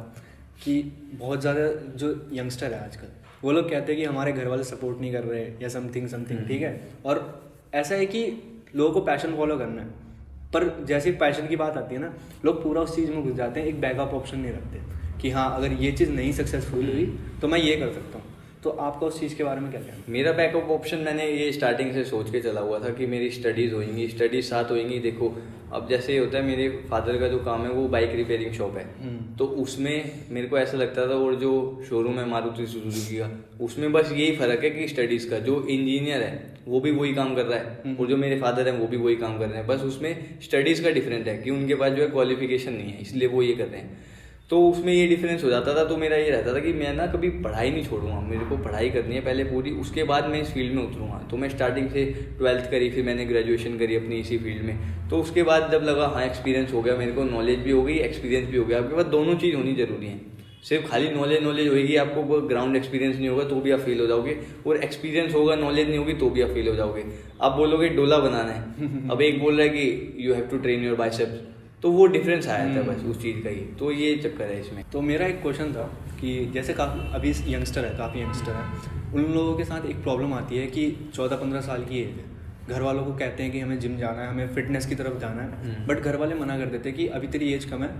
[0.65, 0.83] कि
[1.15, 3.09] बहुत ज़्यादा जो यंगस्टर है आजकल
[3.43, 6.39] वो लोग कहते हैं कि हमारे घर वाले सपोर्ट नहीं कर रहे या समथिंग समथिंग
[6.39, 6.81] हम्म। ठीक है?
[7.05, 7.23] और
[7.75, 8.23] ऐसा है कि
[8.75, 9.89] लोगों को पैशन फॉलो करना है।
[10.53, 12.13] पर जैसे पैशन की बात आती है ना
[12.45, 15.51] लोग पूरा उस चीज़ में घुस जाते हैं एक बैकअप ऑप्शन नहीं रखते। कि हाँ
[15.57, 17.07] अगर ये चीज़ नहीं सक्सेसफुल हुई
[17.43, 20.13] तो मैं ये कर सकता हूँ। तो आपका उस चीज़ के बारे में क्या कहना
[20.13, 23.75] मेरा बैकअप ऑप्शन मैंने ये स्टार्टिंग से सोच के चला हुआ था कि मेरी स्टडीज़
[23.75, 25.37] होएँगी स्टडीज़ साथ होएँगी देखो
[25.75, 28.77] अब जैसे ये होता है मेरे फादर का जो काम है वो बाइक रिपेयरिंग शॉप
[28.77, 31.53] है। हम्म। तो उसमें मेरे को ऐसा लगता था और जो
[31.89, 33.31] शोरूम है मारुति सुजुकी का
[33.65, 37.35] उसमें बस यही फ़र्क है कि स्टडीज़ का जो इंजीनियर है वो भी वही काम
[37.35, 39.59] कर रहा है। हम्म। और जो मेरे फादर हैं वो भी वही काम कर रहे
[39.59, 43.01] हैं। बस उसमें स्टडीज़ का डिफरेंट है कि उनके पास जो है क्वालिफिकेशन नहीं है
[43.01, 43.99] इसलिए वो ये कर रहे हैं।
[44.51, 47.07] तो उसमें ये डिफरेंस हो जाता था तो मेरा ये रहता था कि मैं ना
[47.07, 50.53] कभी पढ़ाई नहीं छोड़ूँगा। मेरे को पढ़ाई करनी है पहले पूरी उसके बाद मैं इस
[50.53, 52.05] फ़ील्ड में उतरूँगा। तो मैं स्टार्टिंग से
[52.39, 56.07] ट्वेल्थ करी फिर मैंने ग्रेजुएशन करी अपनी इसी फ़ील्ड में। तो उसके बाद जब लगा
[56.07, 58.97] हाँ एक्सपीरियंस हो गया मेरे को नॉलेज भी हो गई एक्सपीरियंस भी हो गया। आपके
[58.97, 60.21] पास दोनों चीज़ होनी ज़रूरी है।
[60.65, 64.07] सिर्फ़ खाली नॉलेज नॉलेज होगी आपको ग्राउंड एक्सपीरियंस नहीं होगा तो भी आप फेल हो
[64.07, 67.05] जाओगे। और एक्सपीरियंस होगा नॉलेज नहीं होगी तो भी आप फेल हो जाओगे।
[67.43, 70.85] आप बोलोगे डोला बनाना है। अब एक बोल रहा है कि you have to train
[70.85, 71.56] your biceps
[71.87, 74.83] तो वो डिफरेंस आया था बस उस चीज़ का ही। तो ये चक्कर है इसमें।
[74.93, 75.83] तो मेरा एक क्वेश्चन था
[76.21, 80.33] कि जैसे काफ़ी अभी यंगस्टर है काफ़ी यंगस्टर है उन लोगों के साथ एक प्रॉब्लम
[80.35, 82.25] आती है कि चौदह पंद्रह साल की एज है।
[82.69, 85.43] घर वालों को कहते हैं कि हमें जिम जाना है हमें फिटनेस की तरफ़ जाना
[85.43, 87.91] है बट हम्म। घर वाले मना कर देते हैं कि अभी तेरी एज कम है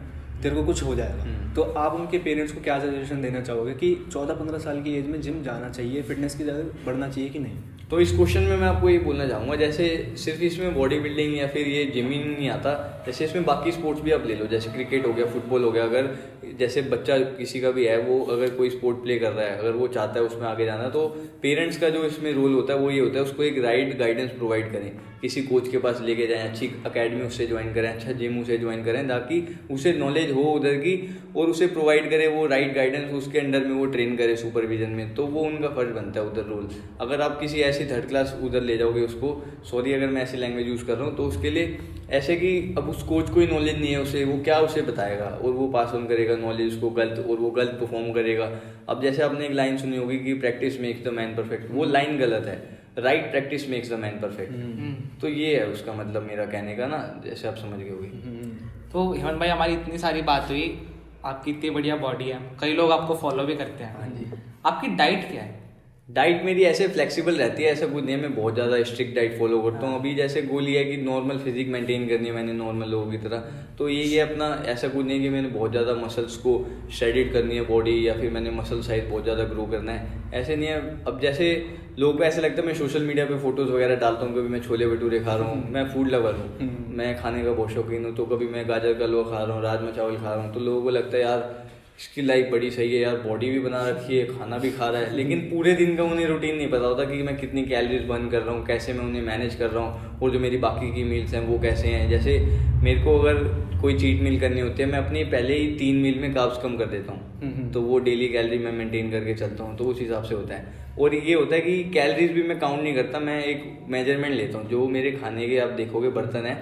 [0.43, 3.75] तेरे को कुछ हो जाएगा। हम्म। तो आप उनके पेरेंट्स को क्या सजेशन देना चाहोगे
[3.75, 7.31] कि चौदह पंद्रह साल की एज में जिम जाना चाहिए फिटनेस की ज़्यादा बढ़ना चाहिए
[7.31, 7.57] कि नहीं?
[7.91, 9.87] तो इस क्वेश्चन में मैं आपको ये बोलना चाहूँगा, जैसे
[10.19, 12.73] सिर्फ़ इसमें बॉडी बिल्डिंग या फिर ये जिमिंग नहीं आता,
[13.07, 15.85] जैसे इसमें बाकी स्पोर्ट्स भी आप ले लो, जैसे क्रिकेट हो गया फुटबॉल हो गया,
[15.85, 16.15] अगर
[16.59, 19.73] जैसे बच्चा किसी का भी है, वो अगर कोई स्पोर्ट प्ले कर रहा है, अगर
[19.73, 21.07] वो चाहता है उसमें आगे जाना तो
[21.43, 24.31] पेरेंट्स का जो इसमें रोल होता है, वो ये होता है, उसको एक राइट गाइडेंस
[24.31, 28.41] प्रोवाइड करें। किसी कोच के पास लेके जाएँ, अच्छी अकेडमी उससे ज्वाइन करें अच्छा जिम
[28.41, 30.97] उसे ज्वाइन करें, ताकि उसे नॉलेज हो उधर की,
[31.37, 35.15] और उसे प्रोवाइड करे वो राइट गाइडेंस उसके अंडर में वो ट्रेन करे सुपरविजन में
[35.15, 36.69] तो वो उनका फ़र्ज़ बनता है उधर रोल
[37.01, 39.31] अगर आप किसी ऐसी थर्ड क्लास उधर ले जाओगे उसको।
[39.65, 41.79] सॉरी अगर मैं ऐसी लैंग्वेज यूज़ कर रहा हूँ तो उसके लिए
[42.11, 45.25] ऐसे कि अब उस कोच को ही नॉलेज नहीं है उसे वो क्या उसे बताएगा?
[45.25, 48.51] और वो पास ऑन करेगा नॉलेज उसको गलत और वो गलत परफॉर्म करेगा।
[48.89, 52.19] अब जैसे आपने एक लाइन सुनी होगी कि practice makes the man perfect वो लाइन
[52.19, 52.59] गलत है।
[52.99, 56.99] Right practice makes the man perfect तो ये है उसका मतलब मेरा कहने का ना
[57.27, 58.51] जैसे आप समझ गए होगी। हम्म।
[58.93, 60.79] तो हेमंत भाई हमारी इतनी सारी बात हुई।
[61.25, 64.27] आपकी इतनी बढ़िया बॉडी है। कई लोग आपको फॉलो भी करते हैं। हाँ जी।
[64.67, 65.66] आपकी डाइट क्या है?
[66.09, 69.39] डाइट मेरी ऐसे फ्लेक्सिबल रहती है ऐसा कुछ नहीं है मैं बहुत ज़्यादा स्ट्रिक्ट डाइट
[69.39, 72.53] फॉलो करता हूँ। अभी जैसे गोल ये है कि नॉर्मल फिजिक मेंटेन करनी है मैंने
[72.53, 73.39] नॉर्मल लोगों की तरह
[73.79, 76.55] तो ये ये अपना ऐसा कुछ नहीं कि मैंने बहुत ज़्यादा मसल्स को
[76.99, 80.57] शेडिड करनी है बॉडी या फिर मैंने मसल साइज़ बहुत ज़्यादा ग्रो करना है ऐसे
[80.57, 81.51] नहीं है अब जैसे
[81.99, 84.63] लोगों को ऐसे लगता है मैं सोशल मीडिया पे फ़ोटोज़ वगैरह डालता हूँ कभी मैं
[84.63, 87.73] छोले भटूरे खा रहा हूँ हम्म। मैं फ़ूड लवर हूँ हम्म। मैं खाने का बहुत
[87.73, 90.43] शौकीन हूँ तो कभी मैं गाजर का हलवा खा रहा हूँ राजमा चावल खा रहा
[90.43, 91.67] हूँ तो लोगों को लगता है यार
[91.99, 95.01] इसकी लाइफ बड़ी सही है यार बॉडी भी बना रखी है खाना भी खा रहा
[95.03, 98.29] है। लेकिन पूरे दिन का उन्हें रूटीन नहीं पता होता कि मैं कितनी कैलोरीज बर्न
[98.31, 101.05] कर रहा हूँ कैसे मैं उन्हें मैनेज कर रहा हूँ और जो मेरी बाकी की
[101.05, 102.39] मील्स हैं वो कैसे हैं। जैसे
[102.83, 103.43] मेरे को अगर
[103.83, 106.77] कोई चीट मील करनी होती है मैं अपनी पहले ही तीन मील में काब्स कम
[106.77, 110.01] कर देता हूँ। हूँ तो वो डेली कैलरी मैं मेनटेन करके चलता हूँ तो उस
[110.01, 113.19] हिसाब से होता है। और ये होता है कि कैलरीज भी मैं काउंट नहीं करता
[113.21, 116.55] मैं एक मेज़रमेंट लेता हूँ। जो मेरे खाने के आप देखोगे बर्तन है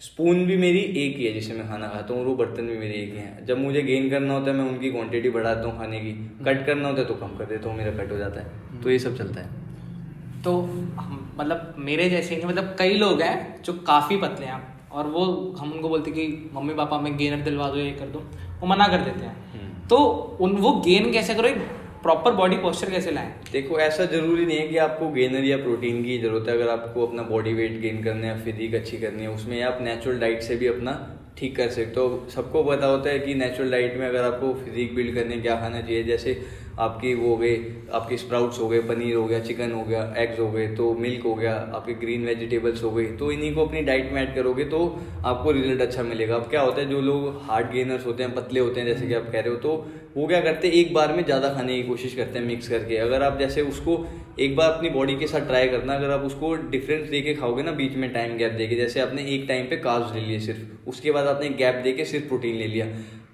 [0.00, 2.94] स्पून भी मेरी एक ही है जिससे मैं खाना खाता हूँ वो बर्तन भी मेरे
[2.94, 6.00] एक ही हैं। जब मुझे गेन करना होता है मैं उनकी क्वांटिटी बढ़ाता हूँ खाने
[6.00, 6.12] की।
[6.44, 8.90] कट करना होता है तो कम कर देता हूँ मेरा कट हो जाता है। तो
[8.90, 10.60] ये सब चलता है। तो
[10.98, 15.24] हम मतलब मेरे जैसे नहीं मतलब कई लोग हैं जो काफ़ी पतले हैं और वो
[15.58, 18.18] हम उनको बोलते कि मम्मी पापा मैं गेनर दिलवा दो ये कर दो।
[18.60, 19.96] वो मना कर देते हैं। हम्म। तो
[20.40, 21.58] उन वो गेन कैसे करो एक
[22.02, 23.32] प्रॉपर बॉडी पोस्चर कैसे लाएँ?
[23.52, 27.06] देखो, ऐसा ज़रूरी नहीं है कि आपको गेनर या प्रोटीन की ज़रूरत है। अगर आपको
[27.06, 30.56] अपना बॉडी वेट गेन करना है फिजिक अच्छी करनी है, उसमें आप नेचुरल डाइट से
[30.56, 30.94] भी अपना
[31.38, 34.94] ठीक कर सकते हो। सबको पता होता है कि नेचुरल डाइट में अगर आपको फिजिक
[34.94, 36.40] बिल्ड करने क्या खाना चाहिए जैसे
[36.78, 37.56] आपकी वो हो गए
[37.92, 41.22] आपके स्प्राउट्स हो गए, पनीर हो गया चिकन हो गया एग्स हो गए तो मिल्क
[41.24, 44.64] हो गया, आपके ग्रीन वेजिटेबल्स हो गई तो इन्हीं को अपनी डाइट में ऐड करोगे
[44.66, 44.80] तो
[45.24, 48.60] आपको रिज़ल्ट अच्छा मिलेगा। अब क्या होता है, जो लोग हार्ड गेनर्स होते हैं, पतले
[48.60, 49.86] होते हैं, जैसे कि आप कह रहे हो तो
[50.16, 52.96] वो क्या करते हैं, एक बार में ज़्यादा खाने की कोशिश करते हैं मिक्स करके।
[52.98, 54.04] अगर आप जैसे उसको
[54.40, 57.72] एक बार अपनी बॉडी के साथ ट्राई करना, अगर आप उसको डिफरेंस दे खाओगे ना,
[57.72, 61.10] बीच में टाइम गैप दे जैसे आपने एक टाइम पे काज ले लिए सिर्फ़, उसके
[61.10, 62.86] बाद आपने गैप दे के सिर्फ़ प्रोटीन ले लिया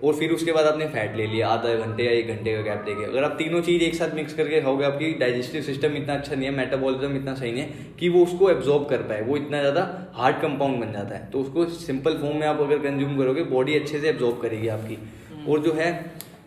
[0.04, 2.82] और फिर उसके बाद आपने फैट ले लिया आधा घंटे या एक घंटे का गैप
[2.86, 6.34] देके। अगर आप तीनों चीज़ एक साथ मिक्स करके खाओगे आपकी डाइजेस्टिव सिस्टम इतना अच्छा
[6.34, 9.60] नहीं है मेटाबॉलिज्म इतना सही नहीं है कि वो उसको एब्जॉर्ब कर पाए। वो इतना
[9.60, 13.42] ज़्यादा हार्ड कंपाउंड बन जाता है। तो उसको सिंपल फॉर्म में आप अगर कंज्यूम करोगे
[13.50, 14.98] बॉडी अच्छे से एब्जॉर्ब करेगी आपकी।
[15.48, 15.88] और जो है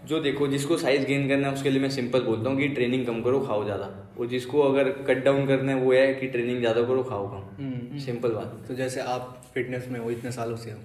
[0.08, 3.06] जो देखो जिसको साइज़ गेन करना है उसके लिए मैं सिंपल बोलता हूँ कि ट्रेनिंग
[3.06, 3.90] कम करो खाओ ज़्यादा।
[4.20, 7.98] और जिसको अगर कट डाउन करना है वो है कि ट्रेनिंग ज़्यादा करो खाओ कम।
[8.00, 10.78] सिंपल बात। तो जैसे आप फिटनेस में हो इतने सालों से हो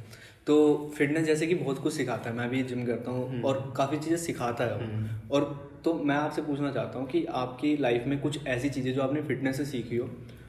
[0.47, 0.55] तो
[0.97, 4.17] फिटनेस जैसे कि बहुत कुछ सिखाता है। मैं भी जिम करता हूँ और काफ़ी चीज़ें
[4.19, 4.91] सिखाता है
[5.31, 5.45] और
[5.85, 9.23] तो मैं आपसे पूछना चाहता हूँ कि आपकी लाइफ में कुछ ऐसी चीज़ें जो आपने
[9.23, 10.09] फिटनेस से सीखी हो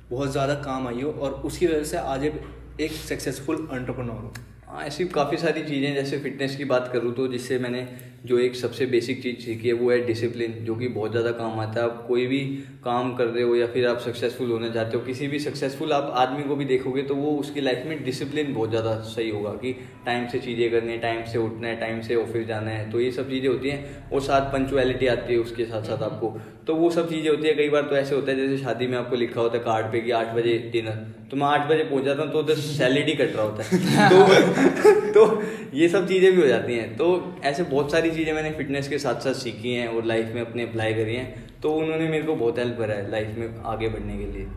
[0.09, 2.41] बहुत ज़्यादा काम आई हो और उसकी वजह से आज एक
[2.81, 4.33] एक सक्सेसफुल एंटरप्रेन्योर हो।
[4.67, 7.81] हाँ ऐसी काफ़ी सारी चीज़ें जैसे फिटनेस की बात करूँ तो जिससे मैंने
[8.25, 11.59] जो एक सबसे बेसिक चीज़ सीखी है वो है डिसिप्लिन जो कि बहुत ज़्यादा काम
[11.59, 12.39] आता है। आप कोई भी
[12.83, 16.11] काम कर रहे हो या फिर आप सक्सेसफुल होना चाहते हो किसी भी सक्सेसफुल आप
[16.17, 19.73] आदमी को भी देखोगे तो वो उसकी लाइफ में डिसिप्लिन बहुत ज़्यादा सही होगा कि
[20.05, 22.99] टाइम से चीज़ें करनी है टाइम से उठना है टाइम से ऑफ़िस जाना है। तो
[22.99, 26.35] ये सब चीज़ें होती हैं और साथ पंचुअलिटी आती है उसके साथ साथ आपको।
[26.67, 28.97] तो वो सब चीज़ें होती है कई बार तो ऐसे होता है जैसे शादी में
[28.97, 32.03] आपको लिखा होता है कार्ड पे कि आठ बजे डिनर तो मैं आठ बजे पहुँच
[32.03, 35.41] जाता हूँ तो उधर सैलरी कट रहा होता है। तो तो
[35.73, 37.07] ये सब चीज़ें भी हो जाती हैं। तो
[37.43, 40.63] ऐसे बहुत सारी चीज़ें मैंने फिटनेस के साथ साथ सीखी हैं और लाइफ में अपने
[40.63, 44.17] अप्लाई करी हैं तो उन्होंने मेरे को बहुत हेल्प करा है लाइफ में आगे बढ़ने
[44.17, 44.47] के लिए।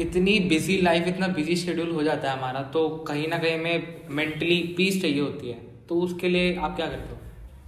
[0.00, 4.06] इतनी बिज़ी लाइफ इतना बिज़ी शेड्यूल हो जाता है हमारा तो कहीं ना कहीं में
[4.10, 7.20] मेंटली पीस चाहिए होती है तो उसके लिए आप क्या करते हो?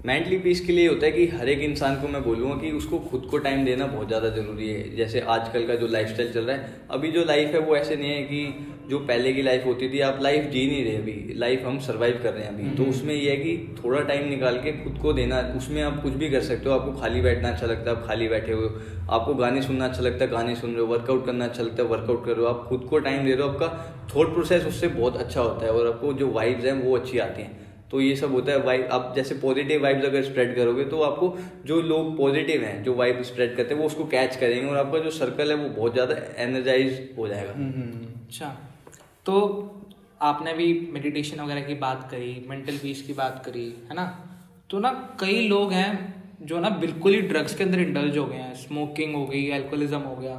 [0.06, 2.98] मेंटली पीस के लिए होता है कि हर एक इंसान को मैं बोलूँगा कि उसको
[3.00, 6.56] खुद को टाइम देना बहुत ज़्यादा ज़रूरी है। जैसे आजकल का जो लाइफस्टाइल चल रहा
[6.56, 9.88] है अभी जो लाइफ है वो ऐसे नहीं है कि जो पहले की लाइफ होती
[9.88, 12.90] थी आप लाइफ जी नहीं रहे अभी। लाइफ हम सर्वाइव कर रहे हैं अभी। तो
[12.90, 16.30] उसमें ये है कि थोड़ा टाइम निकाल के खुद को देना उसमें आप कुछ भी
[16.30, 18.68] कर सकते हो। आपको खाली बैठना अच्छा लगता है आप खाली बैठे हो।
[19.10, 21.88] आपको गाने सुनना अच्छा लगता है गाने सुन रहे हो। वर्कआउट करना अच्छा लगता है
[21.88, 24.88] वर्कआउट कर रहे हो। आप खुद को टाइम दे रहे हो आपका थॉट प्रोसेस उससे
[24.90, 27.61] बहुत अच्छा होता है और आपको जो वाइब्स हैं वो अच्छी आती हैं।
[27.92, 31.36] तो ये सब होता है वाइब आप जैसे पॉजिटिव वाइब्स अगर स्प्रेड करोगे तो आपको
[31.66, 34.98] जो लोग पॉजिटिव हैं जो वाइब स्प्रेड करते हैं वो उसको कैच करेंगे और आपका
[34.98, 37.52] जो सर्कल है वो बहुत ज़्यादा एनर्जाइज हो जाएगा।
[38.22, 38.48] अच्छा।
[39.26, 39.34] तो
[40.22, 44.04] आपने भी मेडिटेशन वगैरह की बात करी मेंटल पीस की बात करी है ना?
[44.70, 45.90] तो ना कई लोग हैं
[46.42, 50.00] जो ना बिल्कुल ही ड्रग्स के अंदर इंडल्ज हो गए हैं। स्मोकिंग हो गई अल्कोहलिज्म
[50.00, 50.36] हो गया।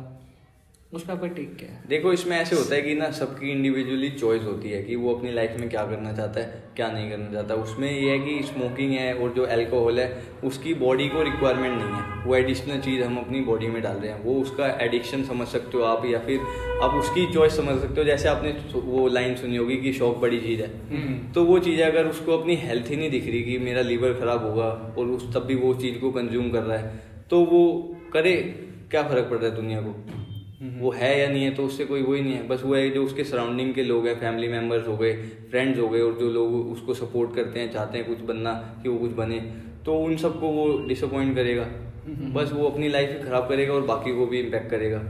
[0.94, 1.82] उसका कोई ठीक क्या है?
[1.90, 5.32] देखो इसमें ऐसे होता है कि ना सबकी इंडिविजुअली चॉइस होती है कि वो अपनी
[5.32, 8.92] लाइफ में क्या करना चाहता है क्या नहीं करना चाहता। उसमें ये है कि स्मोकिंग
[8.92, 13.18] है और जो अल्कोहल है उसकी बॉडी को रिक्वायरमेंट नहीं है। वो एडिशनल चीज़ हम
[13.18, 16.40] अपनी बॉडी में डाल रहे हैं। वो उसका एडिक्शन समझ सकते हो आप या फिर
[16.84, 20.40] आप उसकी चॉइस समझ सकते हो। जैसे आपने वो लाइन सुनी होगी कि शौक बड़ी
[20.40, 23.82] चीज़ है। तो वो चीज़ अगर उसको अपनी हेल्थ ही नहीं दिख रही कि मेरा
[23.82, 27.44] लीवर खराब होगा और उस तब भी वो चीज़ को कंज्यूम कर रहा है तो
[27.46, 27.64] वो
[28.14, 28.36] करे।
[28.92, 30.23] क्या फ़र्क पड़ रहा है दुनिया को?
[30.80, 33.04] वो है या नहीं है तो उससे कोई वही नहीं है। बस वो है जो
[33.06, 35.13] उसके सराउंडिंग के लोग हैं फैमिली मेंबर्स हो गए
[35.52, 38.89] फ्रेंड्स हो गए और जो लोग उसको सपोर्ट करते हैं चाहते हैं कुछ बनना कि
[38.89, 39.39] वो कुछ बने
[39.86, 41.67] तो उन सबको वो डिसअपॉइंट करेगा।
[42.34, 45.02] बस वो अपनी लाइफ ही खराब करेगा और बाकी को भी इम्पेक्ट करेगा।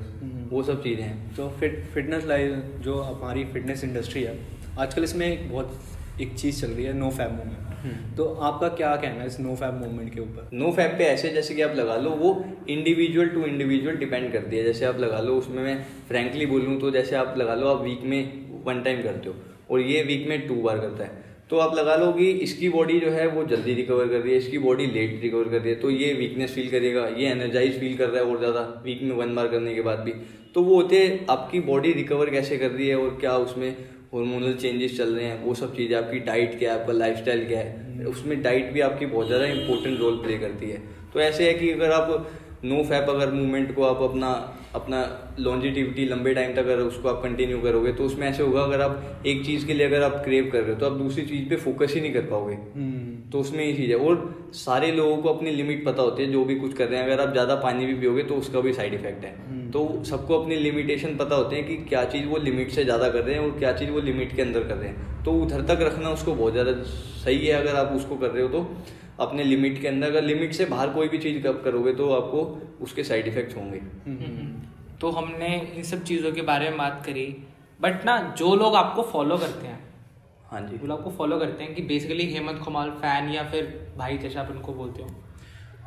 [0.50, 4.38] वो सब चीज़ें हैं। तो फिट फिटनेस लाइफ जो हमारी फिटनेस इंडस्ट्री है
[4.80, 7.73] आजकल इसमें एक बहुत एक चीज़ चल रही है नो फैब मूवमेंट
[8.18, 10.50] तो आपका क्या कहना है इस नो फैब मूवमेंट के ऊपर?
[10.54, 12.34] नो फैप पे ऐसे जैसे कि आप लगा लो वो
[12.70, 15.76] इंडिविजुअल टू इंडिविजुअल डिपेंड करती है। जैसे आप लगा लो उसमें मैं
[16.08, 18.22] फ्रेंकली बोलूँ तो जैसे आप लगा लो आप वीक में
[18.66, 19.36] वन टाइम करते हो
[19.70, 23.00] और ये वीक में टू बार करता है। तो आप लगा लो कि इसकी बॉडी
[23.00, 25.80] जो है वो जल्दी रिकवर कर रही है इसकी बॉडी लेट रिकवर कर रही है।
[25.80, 29.16] तो ये वीकनेस फील करेगा ये एनर्जाइज फील कर रहा है और ज़्यादा वीक में
[29.16, 30.12] वन बार करने के बाद भी।
[30.56, 33.76] तो वो होते आपकी बॉडी रिकवर कैसे कर रही है और क्या उसमें
[34.14, 37.60] हार्मोनल चेंजेस चल रहे हैं वो सब चीज़ें आपकी डाइट क्या है आपका लाइफस्टाइल क्या
[37.60, 40.82] है उसमें डाइट भी आपकी बहुत ज़्यादा इंपॉर्टेंट रोल प्ले करती है
[41.14, 42.28] तो ऐसे है कि अगर आप
[42.66, 44.30] नो फैप अगर मूवमेंट को आप अपना
[44.76, 45.00] अपना
[45.40, 49.24] लॉन्जिटिविटी लंबे टाइम तक अगर उसको आप कंटिन्यू करोगे तो उसमें ऐसे होगा अगर आप
[49.26, 51.56] एक चीज़ के लिए अगर आप क्रेव कर रहे हो तो आप दूसरी चीज़ पे
[51.58, 55.30] फोकस ही नहीं कर पाओगे हम्म। तो उसमें ये चीज़ है और सारे लोगों को
[55.30, 57.86] अपनी लिमिट पता होती है जो भी कुछ कर रहे हैं अगर आप ज़्यादा पानी
[57.86, 61.56] भी पियोगे तो उसका भी साइड इफ़ेक्ट है हम्म। तो सबको अपनी लिमिटेशन पता होते
[61.56, 64.00] हैं कि क्या चीज़ वो लिमिट से ज़्यादा कर रहे हैं और क्या चीज़ वो
[64.02, 66.74] लिमिट के अंदर कर रहे हैं। तो उधर तक रखना उसको बहुत ज़्यादा
[67.24, 68.68] सही है अगर आप उसको कर रहे हो तो।
[69.20, 72.40] अपने लिमिट के अंदर अगर लिमिट से बाहर कोई भी चीज़ कब करोगे तो आपको
[72.82, 74.48] उसके साइड इफेक्ट्स होंगे। हम्म।
[75.02, 77.26] तो हमने इन सब चीज़ों के बारे में बात करी।
[77.80, 79.80] बट ना जो लोग आपको फॉलो करते हैं
[80.52, 83.94] हाँ जी। जो लोग आपको फॉलो करते हैं कि बेसिकली हेमंत कुमार फ़ैन या फिर
[83.98, 85.10] भाई जैसे आप उनको बोलते हो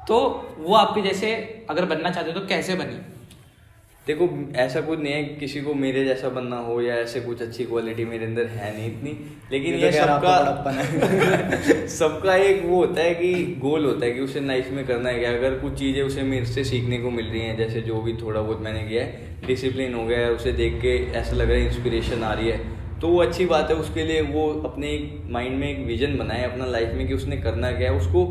[0.08, 0.18] तो
[0.58, 1.34] वो आपके जैसे
[1.70, 2.98] अगर बनना चाहते हो तो कैसे बने?
[4.06, 7.64] देखो ऐसा कुछ नहीं है किसी को मेरे जैसा बनना हो या ऐसे कुछ अच्छी
[7.64, 9.10] क्वालिटी मेरे अंदर है नहीं इतनी।
[9.52, 14.40] लेकिन ये तो सबका सबका एक वो होता है कि गोल होता है कि उसे
[14.40, 17.40] लाइफ में करना है। क्या अगर कुछ चीज़ें उसे मेरे से सीखने को मिल रही
[17.40, 20.80] हैं जैसे जो भी थोड़ा बहुत मैंने किया है डिसिप्लिन हो गया है उसे देख
[20.82, 22.58] के ऐसा लग रहा है इंस्पिरेशन आ रही है।
[23.00, 26.66] तो वो अच्छी बात है उसके लिए वो अपने माइंड में एक विजन बनाए अपना
[26.66, 28.24] लाइफ में कि उसने करना क्या है उसको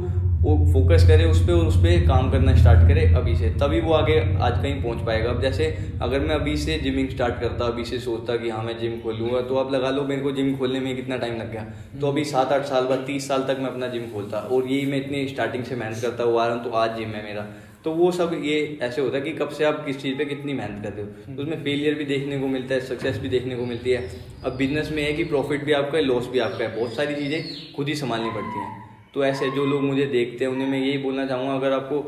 [0.46, 3.80] वो फोकस करे उस पर और उस पर काम करना स्टार्ट करे अभी से। तभी
[3.82, 5.66] वो आगे आज कहीं पहुँच पाएगा। अब जैसे
[6.02, 9.42] अगर मैं अभी से जिमिंग स्टार्ट करता, अभी से सोचता कि हाँ मैं जिम खोलूँगा
[9.42, 11.66] तो आप लगा लो मेरे को जिम खोलने में कितना टाइम लग गया।
[12.02, 14.86] तो अभी सात आठ साल बाद, तीस साल तक मैं अपना जिम खोलता और यही
[14.86, 17.48] मैं इतनी स्टार्टिंग से मेहनत करता हुआ आ रहा हूँ तो आज जिम है मेरा।
[17.84, 20.54] तो वो सब ये ऐसे होता है कि कब से आप किस चीज़ पे कितनी
[20.54, 23.66] मेहनत करते हो। तो उसमें फेलियर भी देखने को मिलता है सक्सेस भी देखने को
[23.66, 24.08] मिलती है।
[24.46, 27.16] अब बिज़नेस में है कि प्रॉफिट भी आपका है लॉस भी आपका है। बहुत सारी
[27.16, 28.85] चीज़ें खुद ही संभालनी पड़ती हैं।
[29.16, 32.00] तो ऐसे जो लोग मुझे देखते हैं उन्हें मैं यही बोलना चाहूँगा अगर आपको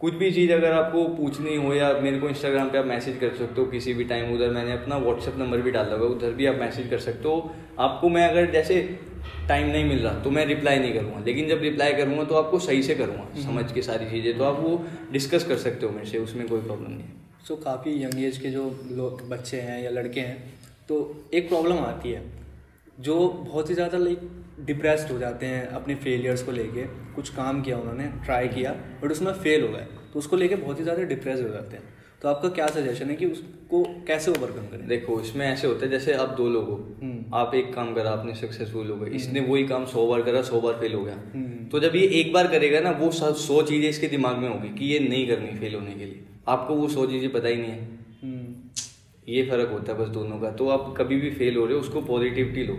[0.00, 3.34] कुछ भी चीज़ अगर आपको पूछनी हो या मेरे को इंस्टाग्राम पे आप मैसेज कर
[3.34, 6.46] सकते हो किसी भी टाइम उधर मैंने अपना व्हाट्सअप नंबर भी डाला होगा उधर भी
[6.46, 8.80] आप मैसेज कर सकते हो। आपको मैं अगर जैसे
[9.48, 12.58] टाइम नहीं मिल रहा तो मैं रिप्लाई नहीं करूँगा लेकिन जब रिप्लाई करूँगा तो आपको
[12.58, 16.06] सही से करूँगा समझ के सारी चीज़ें तो आप वो डिस्कस कर सकते हो मेरे
[16.06, 17.12] से उसमें कोई प्रॉब्लम नहीं है।
[17.48, 20.54] सो काफ़ी यंग एज के जो लोग बच्चे हैं या लड़के हैं
[20.88, 20.98] तो
[21.34, 22.41] एक प्रॉब्लम आती है
[23.02, 24.28] जो बहुत ही ज़्यादा लाइक
[24.66, 26.82] डिप्रेस्ड हो जाते हैं अपने फेलियर्स को लेके।
[27.14, 28.72] कुछ काम किया उन्होंने ट्राई किया
[29.02, 31.90] बट उसमें फेल हो गए। तो उसको लेके बहुत ही ज़्यादा डिप्रेस हो जाते हैं।
[32.22, 34.86] तो आपका क्या सजेशन है कि उसको कैसे ओवरकम करें?
[34.88, 38.10] देखो इसमें ऐसे होता है जैसे आप दो लोग हो। हम्म। आप एक काम करा
[38.10, 41.16] आपने सक्सेसफुल हो गए। इसने वही काम सौ बार करा सौ बार फेल हो गया।
[41.34, 44.68] हम्म। तो जब ये एक बार करेगा ना वो सौ चीज़ें इसके दिमाग में होगी
[44.68, 47.70] कि ये नहीं करनी फेल होने के लिए। आपको वो सौ चीज़ें पता ही नहीं
[47.70, 48.01] है। हम्म।
[49.28, 51.80] ये फ़र्क होता है बस दोनों का। तो आप कभी भी फेल हो रहे हो
[51.80, 52.76] उसको पॉजिटिविटी लो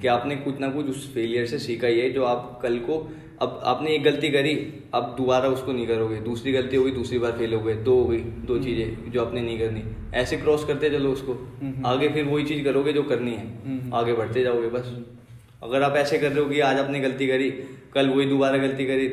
[0.00, 2.98] कि आपने कुछ ना कुछ उस फेलियर से सीखा ही है जो आप कल को
[3.42, 4.54] अब आपने एक गलती करी
[4.94, 8.04] अब दोबारा उसको नहीं करोगे। दूसरी गलती होगी दूसरी बार फेल हो गए दो हो
[8.04, 9.82] गई दो चीज़ें जो आपने नहीं करनी।
[10.14, 13.94] ऐसे क्रॉस करते चलो उसको। हम्म। आगे फिर वही चीज़ करोगे जो करनी है। हम्म।
[13.94, 14.92] आगे बढ़ते जाओगे बस।
[15.62, 17.50] अगर आप ऐसे कर रहे हो कि आज आपने गलती करी
[17.94, 19.08] कल वही दोबारा गलती करी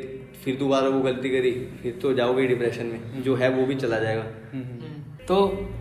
[0.45, 3.99] फिर दोबारा वो गलती करी फिर तो जाओगे डिप्रेशन में। जो है वो भी चला
[3.99, 4.86] जाएगा। हम्म।
[5.27, 5.37] तो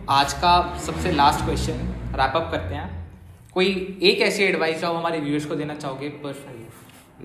[0.09, 1.77] आज का सबसे लास्ट क्वेश्चन
[2.15, 2.87] रैपअप करते हैं।
[3.53, 3.67] कोई
[4.03, 6.56] एक ऐसी एडवाइस जो आप हमारे व्यूअर्स को देना चाहोगे पर्सनली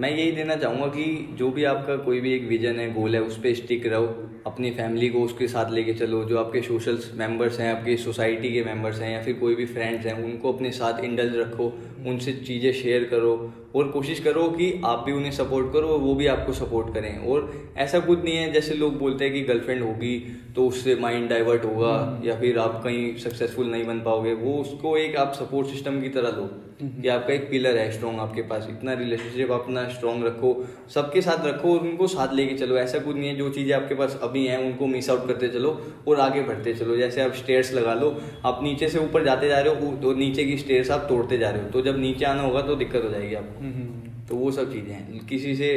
[0.01, 3.22] मैं यही देना चाहूँगा कि जो भी आपका कोई भी एक विजन है गोल है
[3.22, 4.07] उस पर स्टिक रहो
[4.47, 8.64] अपनी फैमिली को उसके साथ लेके चलो जो आपके सोशल मेंबर्स हैं आपकी सोसाइटी के
[8.64, 11.72] मेंबर्स हैं या फिर कोई भी फ्रेंड्स हैं उनको अपने साथ इंडल्ज रखो
[12.07, 16.14] उनसे चीज़ें शेयर करो और कोशिश करो कि आप भी उन्हें सपोर्ट करो और वो
[16.14, 19.82] भी आपको सपोर्ट करें। और ऐसा कुछ नहीं है जैसे लोग बोलते हैं कि गर्लफ्रेंड
[19.82, 20.18] होगी
[20.57, 24.97] तो उससे माइंड डाइवर्ट होगा या फिर आप कहीं सक्सेसफुल नहीं बन पाओगे वो उसको
[24.97, 26.51] एक आप सपोर्ट सिस्टम की तरह लो
[26.82, 30.54] कि आपका एक पिलर है स्ट्रॉन्ग आपके पास। इतना रिलेशनशिप अपना स्ट्रॉन्ग रखो
[30.94, 33.94] सबके साथ रखो और उनको साथ लेके चलो। ऐसा कुछ नहीं है जो चीज़ें आपके
[33.94, 37.72] पास अभी हैं उनको मिस आउट करते चलो और आगे बढ़ते चलो। जैसे आप स्टेयर्स
[37.74, 41.06] लगा लो आप नीचे से ऊपर जाते जा रहे हो तो नीचे की स्टेयर्स आप
[41.08, 44.00] तोड़ते जा रहे हो। तो जब नीचे आना होगा तो दिक्कत हो जाएगी आपको। हम्म।
[44.28, 45.68] तो वो सब चीज़ें हैं। किसी से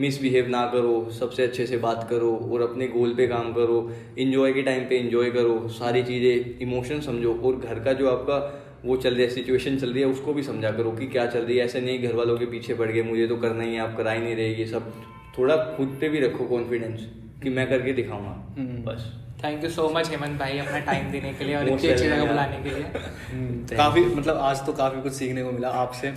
[0.00, 3.76] मिसबिहेव ना करो सबसे अच्छे से बात करो और अपने गोल पे काम करो।
[4.18, 8.38] इंजॉय के टाइम पे इंजॉय करो। सारी चीज़ें इमोशन समझो और घर का जो आपका
[8.84, 11.40] वो चल रही है सिचुएशन चल रही है उसको भी समझा करो कि क्या चल
[11.40, 13.80] रही है। ऐसे नहीं घर वालों के पीछे पड़ गए मुझे तो करना ही है
[13.80, 14.92] आप करा ही नहीं रहे ये सब।
[15.38, 17.00] थोड़ा खुद पे भी रखो कॉन्फिडेंस
[17.42, 19.12] कि मैं करके दिखाऊँगा। हम्म। बस।
[19.44, 22.14] Thank you so much Hemant भाई अपना टाइम देने के लिए और अच्छी अच्छी जगह
[22.14, 22.84] welcome, बुलाने के लिए।
[23.32, 26.10] हम्म, काफ़ी मतलब आज तो काफ़ी कुछ सीखने को मिला आपसे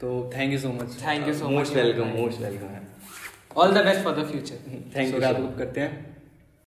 [0.00, 3.84] तो thank you so much thank you so much most welcome most welcome all the
[3.84, 4.56] best for the future
[4.96, 5.20] thank you
[5.58, 6.09] करते हैं।